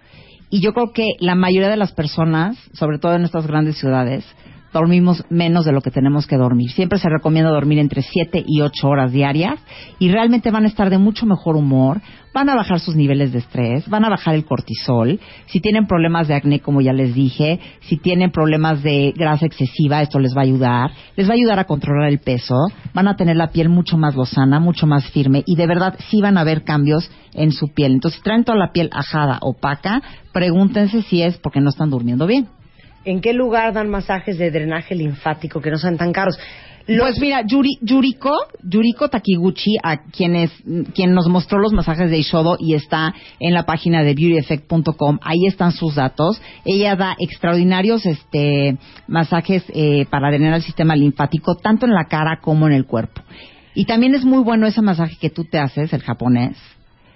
Y 0.51 0.61
yo 0.61 0.73
creo 0.73 0.93
que 0.93 1.07
la 1.21 1.35
mayoría 1.35 1.69
de 1.69 1.77
las 1.77 1.93
personas, 1.93 2.57
sobre 2.73 2.99
todo 2.99 3.15
en 3.15 3.25
estas 3.25 3.47
grandes 3.47 3.79
ciudades, 3.79 4.25
dormimos 4.73 5.25
menos 5.31 5.65
de 5.65 5.73
lo 5.73 5.81
que 5.81 5.91
tenemos 5.91 6.27
que 6.27 6.37
dormir. 6.37 6.71
Siempre 6.71 6.99
se 6.99 7.09
recomienda 7.09 7.51
dormir 7.51 7.79
entre 7.79 8.03
7 8.03 8.45
y 8.47 8.61
8 8.61 8.89
horas 8.89 9.13
diarias 9.13 9.59
y 9.99 10.11
realmente 10.11 10.51
van 10.51 10.65
a 10.65 10.69
estar 10.69 10.91
de 10.91 10.99
mucho 10.99 11.27
mejor 11.27 11.57
humor, 11.57 12.01
van 12.35 12.49
a 12.49 12.55
bajar 12.55 12.81
sus 12.81 12.95
niveles 12.95 13.33
de 13.33 13.39
estrés, 13.39 13.89
van 13.89 14.05
a 14.05 14.11
bajar 14.11 14.35
el 14.35 14.45
cortisol. 14.45 15.19
Si 15.47 15.61
tienen 15.61 15.87
problemas 15.87 16.29
de 16.29 16.35
acné, 16.35 16.61
como 16.61 16.81
ya 16.81 16.93
les 16.93 17.15
dije, 17.15 17.61
si 17.81 17.97
tienen 17.97 18.31
problemas 18.31 18.83
de 18.83 19.13
grasa 19.17 19.47
excesiva, 19.47 20.03
esto 20.03 20.19
les 20.19 20.37
va 20.37 20.43
a 20.43 20.45
ayudar. 20.45 20.91
Les 21.17 21.27
va 21.27 21.33
a 21.33 21.37
ayudar 21.37 21.59
a 21.59 21.65
controlar 21.65 22.09
el 22.09 22.19
peso, 22.19 22.55
van 22.95 23.09
a 23.09 23.17
tener 23.17 23.37
la 23.37 23.49
piel 23.49 23.69
mucho 23.69 23.97
más 23.97 24.15
lozana, 24.15 24.61
mucho 24.61 24.87
más 24.87 25.11
firme 25.11 25.43
y 25.47 25.57
de 25.57 25.67
verdad 25.67 25.95
sí 26.11 26.21
van 26.21 26.39
a 26.39 26.45
ver 26.45 26.65
cambios 26.65 27.11
en 27.35 27.53
su 27.53 27.69
piel. 27.69 27.93
Entonces, 27.93 28.19
si 28.19 28.25
traen 28.25 28.45
toda 28.45 28.59
la 28.59 28.73
piel 28.73 28.91
ajada, 28.93 29.39
opaca, 29.41 30.03
pregúntense 30.33 31.03
si 31.03 31.23
es 31.23 31.39
porque 31.39 31.61
no 31.61 31.71
están 31.71 31.91
durmiendo 31.91 32.27
bien. 32.27 32.49
¿En 33.05 33.21
qué 33.21 33.33
lugar 33.33 33.73
dan 33.73 33.89
masajes 33.89 34.39
de 34.39 34.51
drenaje 34.51 34.95
linfático 34.95 35.61
que 35.61 35.71
no 35.71 35.79
sean 35.79 35.97
tan 35.97 36.13
caros? 36.13 36.39
Los- 36.87 37.09
Pues 37.11 37.21
mira, 37.21 37.43
Yuri, 37.47 37.79
Yuriko, 37.83 38.33
Yuriko 38.63 39.09
Takiguchi, 39.11 39.77
a 39.83 40.05
quienes, 40.11 40.51
quien 40.95 41.13
nos 41.13 41.29
mostró 41.29 41.59
los 41.59 41.73
masajes 41.75 42.11
de 42.11 42.17
Ishodo 42.19 42.57
y 42.59 42.73
está 42.75 43.15
en 43.41 43.53
la 43.53 43.65
página 43.67 44.03
de 44.03 44.15
beautyeffect.com, 44.15 45.19
ahí 45.23 45.47
están 45.47 45.73
sus 45.73 45.97
datos. 45.97 46.41
Ella 46.65 46.97
da 46.97 47.15
extraordinarios 47.19 48.07
este, 48.07 48.79
masajes 49.07 49.65
eh, 49.75 50.07
para 50.11 50.31
drenar 50.31 50.55
el 50.55 50.63
sistema 50.63 50.97
linfático, 50.97 51.57
tanto 51.57 51.85
en 51.85 51.93
la 51.93 52.07
cara 52.07 52.41
como 52.41 52.67
en 52.67 52.73
el 52.73 52.87
cuerpo. 52.87 53.21
Y 53.75 53.85
también 53.85 54.15
es 54.15 54.25
muy 54.25 54.43
bueno 54.43 54.67
ese 54.67 54.81
masaje 54.81 55.17
que 55.21 55.29
tú 55.31 55.45
te 55.45 55.59
haces, 55.59 55.93
el 55.93 56.03
japonés. 56.03 56.57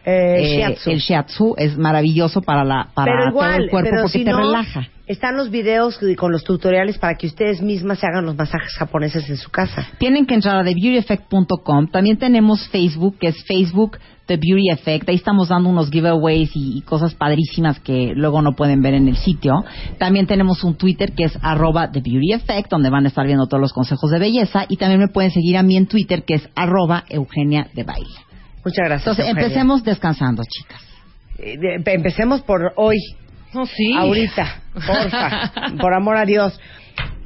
Eh, 0.05 0.37
Eh, 0.41 0.57
shiatsu. 0.57 0.91
El 0.91 0.99
shiatsu 0.99 1.55
es 1.57 1.77
maravilloso 1.79 2.43
para, 2.43 2.65
la, 2.65 2.89
para 2.95 3.13
pero 3.13 3.31
igual, 3.31 3.53
todo 3.53 3.65
el 3.65 3.71
cuerpo 3.71 3.91
pero 3.91 4.03
porque 4.03 4.19
si 4.19 4.25
te 4.25 4.31
no, 4.31 4.39
relaja. 4.39 4.89
Están 5.07 5.37
los 5.37 5.51
videos 5.51 5.99
con 6.17 6.33
los 6.33 6.45
tutoriales 6.45 6.97
para 6.97 7.17
que 7.17 7.27
ustedes 7.27 7.61
mismas 7.61 7.99
se 7.99 8.07
hagan 8.07 8.25
los 8.25 8.37
masajes 8.37 8.73
japoneses 8.79 9.29
en 9.29 9.37
su 9.37 9.51
casa. 9.51 9.87
Tienen 9.99 10.27
que 10.27 10.35
entrar 10.35 10.57
a 10.57 10.65
TheBeautyEffect.com. 10.65 11.89
También 11.89 12.17
tenemos 12.17 12.69
Facebook, 12.69 13.19
que 13.19 13.29
es 13.29 13.45
Facebook 13.45 13.99
The 14.27 14.37
Beauty 14.37 14.71
Effect. 14.71 15.09
Ahí 15.09 15.17
estamos 15.17 15.49
dando 15.49 15.69
unos 15.69 15.91
giveaways 15.91 16.51
y, 16.55 16.79
y 16.79 16.81
cosas 16.83 17.15
padrísimas 17.15 17.81
que 17.81 18.13
luego 18.15 18.41
no 18.41 18.53
pueden 18.53 18.81
ver 18.81 18.95
en 18.95 19.09
el 19.09 19.17
sitio. 19.17 19.65
También 19.99 20.27
tenemos 20.27 20.65
un 20.65 20.77
Twitter 20.77 21.13
que 21.13 21.25
es 21.25 21.39
arroba 21.43 21.91
The 21.91 22.01
Beauty 22.01 22.33
Effect, 22.33 22.71
donde 22.71 22.89
van 22.89 23.05
a 23.05 23.09
estar 23.09 23.27
viendo 23.27 23.47
todos 23.47 23.61
los 23.61 23.73
consejos 23.73 24.11
de 24.11 24.19
belleza. 24.19 24.65
Y 24.69 24.77
también 24.77 25.01
me 25.01 25.09
pueden 25.09 25.31
seguir 25.31 25.59
a 25.59 25.63
mí 25.63 25.77
en 25.77 25.87
Twitter, 25.87 26.25
que 26.25 26.35
es 26.35 26.49
arroba 26.55 27.05
Eugenia 27.09 27.69
de 27.75 27.83
Baile. 27.83 28.32
Muchas 28.65 28.85
gracias. 28.89 29.01
Entonces, 29.01 29.25
Eugenia. 29.27 29.43
empecemos 29.43 29.85
descansando, 29.85 30.43
chicas. 30.49 30.81
Eh, 31.39 31.57
de- 31.59 31.93
empecemos 31.95 32.43
por 32.43 32.73
hoy. 32.77 32.97
No, 33.55 33.67
sí. 33.67 33.95
Ahorita, 33.97 34.63
porfa, 34.75 35.53
por 35.81 35.93
amor 35.95 36.17
a 36.17 36.25
Dios. 36.25 36.59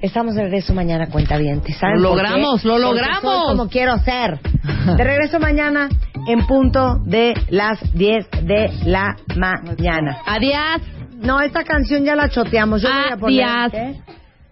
Estamos 0.00 0.34
de 0.34 0.42
regreso 0.42 0.74
mañana, 0.74 1.06
cuenta 1.08 1.36
bien. 1.38 1.62
¿Saben 1.78 2.02
Lo 2.02 2.10
logramos, 2.10 2.64
lo 2.64 2.78
logramos. 2.78 3.22
soy 3.22 3.46
como 3.56 3.68
quiero 3.68 3.98
ser. 3.98 4.38
De 4.96 5.02
regreso 5.04 5.38
mañana 5.40 5.88
en 6.28 6.46
punto 6.46 6.98
de 7.04 7.34
las 7.48 7.78
10 7.94 8.26
de 8.42 8.70
la 8.84 9.16
mañana. 9.36 10.18
Adiós. 10.26 10.82
No, 11.16 11.40
esta 11.40 11.64
canción 11.64 12.04
ya 12.04 12.14
la 12.14 12.28
choteamos. 12.28 12.82
Yo 12.82 12.88
voy 12.88 13.12
a 13.12 13.16
poner. 13.16 13.44
Adiós. 13.44 13.72
¿qué? 13.72 14.00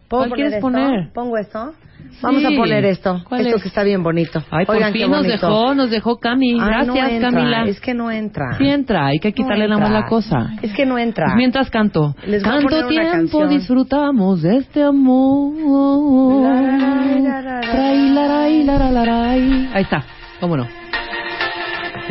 ¿Puedo 0.08 0.22
¿Cuál 0.24 0.32
quieres 0.32 0.52
esto? 0.54 0.62
poner? 0.62 1.12
¿Pongo 1.12 1.36
esto? 1.38 1.74
Vamos 2.22 2.44
a 2.44 2.48
Sí. 2.48 2.56
poner 2.56 2.84
esto. 2.84 3.22
¿Cuál 3.28 3.42
esto 3.42 3.56
es? 3.56 3.62
que 3.62 3.68
está 3.68 3.82
bien 3.82 4.02
bonito. 4.02 4.42
Ay, 4.50 4.64
Oigan, 4.68 4.88
por 4.90 4.92
qué 4.92 4.98
fin 5.04 5.10
nos 5.10 5.26
dejó, 5.26 5.74
nos 5.74 5.90
dejó 5.90 6.18
Cami. 6.18 6.52
Ay, 6.52 6.58
Gracias, 6.66 6.86
no 6.86 7.06
entra, 7.06 7.30
Camila. 7.30 7.64
Es 7.64 7.80
que 7.80 7.94
no 7.94 8.10
entra. 8.10 8.56
Sí 8.58 8.68
entra, 8.68 9.06
hay 9.06 9.18
que 9.18 9.32
quitarle 9.32 9.68
No 9.68 9.78
la 9.78 10.06
cosa. 10.06 10.50
Es 10.62 10.72
que 10.72 10.86
no 10.86 10.98
entra. 10.98 11.34
Mientras 11.36 11.70
canto. 11.70 12.14
Les 12.26 12.42
voy 12.42 12.50
a 12.52 12.54
poner 12.56 12.70
Tanto 12.70 12.76
una 12.78 12.88
tiempo 12.88 13.12
canción. 13.12 13.48
disfrutamos 13.48 14.42
de 14.42 14.56
este 14.58 14.82
amor. 14.82 15.54
Ahí 19.72 19.82
está, 19.82 20.04
cómo 20.40 20.56
no. 20.56 20.66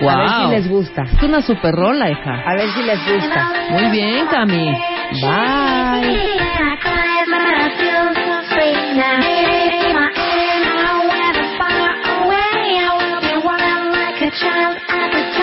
Wow. 0.02 0.10
A 0.10 0.18
ver 0.18 0.30
si 0.30 0.52
les 0.56 0.70
gusta. 0.70 1.04
Es 1.04 1.24
una 1.24 1.42
super 1.42 1.74
rola, 1.76 2.10
hija. 2.10 2.34
A 2.46 2.56
ver 2.56 2.68
si 2.72 2.82
les 2.84 3.00
gusta. 3.14 3.52
Muy 3.72 3.92
bien, 3.92 4.26
Cami. 4.28 4.76
Bye. 5.22 6.34
child, 14.40 14.78
I'm 14.90 15.12
a 15.12 15.34
child. 15.36 15.43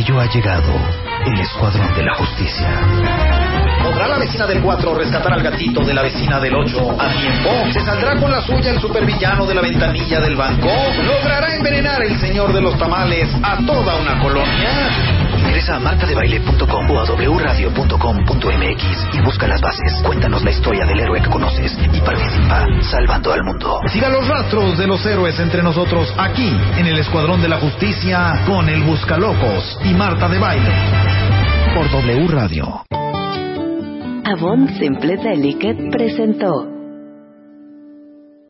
Ello 0.00 0.18
ha 0.18 0.26
llegado 0.26 0.72
el 1.26 1.40
Escuadrón 1.40 1.94
de 1.94 2.02
la 2.02 2.14
Justicia. 2.14 2.68
¿Podrá 3.82 4.08
la 4.08 4.18
vecina 4.18 4.46
del 4.46 4.62
4 4.62 4.94
rescatar 4.94 5.32
al 5.34 5.42
gatito 5.42 5.84
de 5.84 5.92
la 5.92 6.02
vecina 6.02 6.40
del 6.40 6.54
8 6.54 6.96
a 6.98 7.08
tiempo? 7.12 7.50
¿Se 7.70 7.80
saldrá 7.80 8.16
con 8.16 8.30
la 8.30 8.40
suya 8.40 8.70
el 8.70 8.80
supervillano 8.80 9.44
de 9.44 9.54
la 9.54 9.60
ventanilla 9.60 10.20
del 10.20 10.36
banco? 10.36 10.68
¿Logrará 11.04 11.54
envenenar 11.54 12.02
el 12.02 12.18
señor 12.18 12.52
de 12.54 12.62
los 12.62 12.78
tamales 12.78 13.28
a 13.42 13.58
toda 13.66 13.96
una 13.96 14.18
colonia? 14.20 15.09
Ingresa 15.40 15.76
a 15.76 15.80
martadebaile.com 15.80 16.90
o 16.90 16.98
a 16.98 17.04
wradio.com.mx 17.04 18.84
y 19.14 19.20
busca 19.22 19.48
las 19.48 19.60
bases. 19.60 20.02
Cuéntanos 20.04 20.42
la 20.44 20.50
historia 20.50 20.86
del 20.86 21.00
héroe 21.00 21.20
que 21.22 21.30
conoces 21.30 21.76
y 21.92 22.00
participa 22.00 22.66
salvando 22.82 23.32
al 23.32 23.42
mundo. 23.44 23.80
Siga 23.86 24.08
los 24.08 24.26
rastros 24.28 24.78
de 24.78 24.86
los 24.86 25.04
héroes 25.04 25.38
entre 25.40 25.62
nosotros 25.62 26.12
aquí 26.18 26.50
en 26.76 26.86
el 26.86 26.98
Escuadrón 26.98 27.40
de 27.42 27.48
la 27.48 27.58
Justicia 27.58 28.42
con 28.46 28.68
el 28.68 28.82
Buscalocos 28.82 29.78
y 29.84 29.94
Marta 29.94 30.28
de 30.28 30.38
Baile. 30.38 30.70
Por 31.74 31.90
W 31.90 32.28
Radio. 32.28 32.84
Avon 34.24 34.68
Simple 34.78 35.16
Delicate 35.16 35.88
presentó 35.90 36.69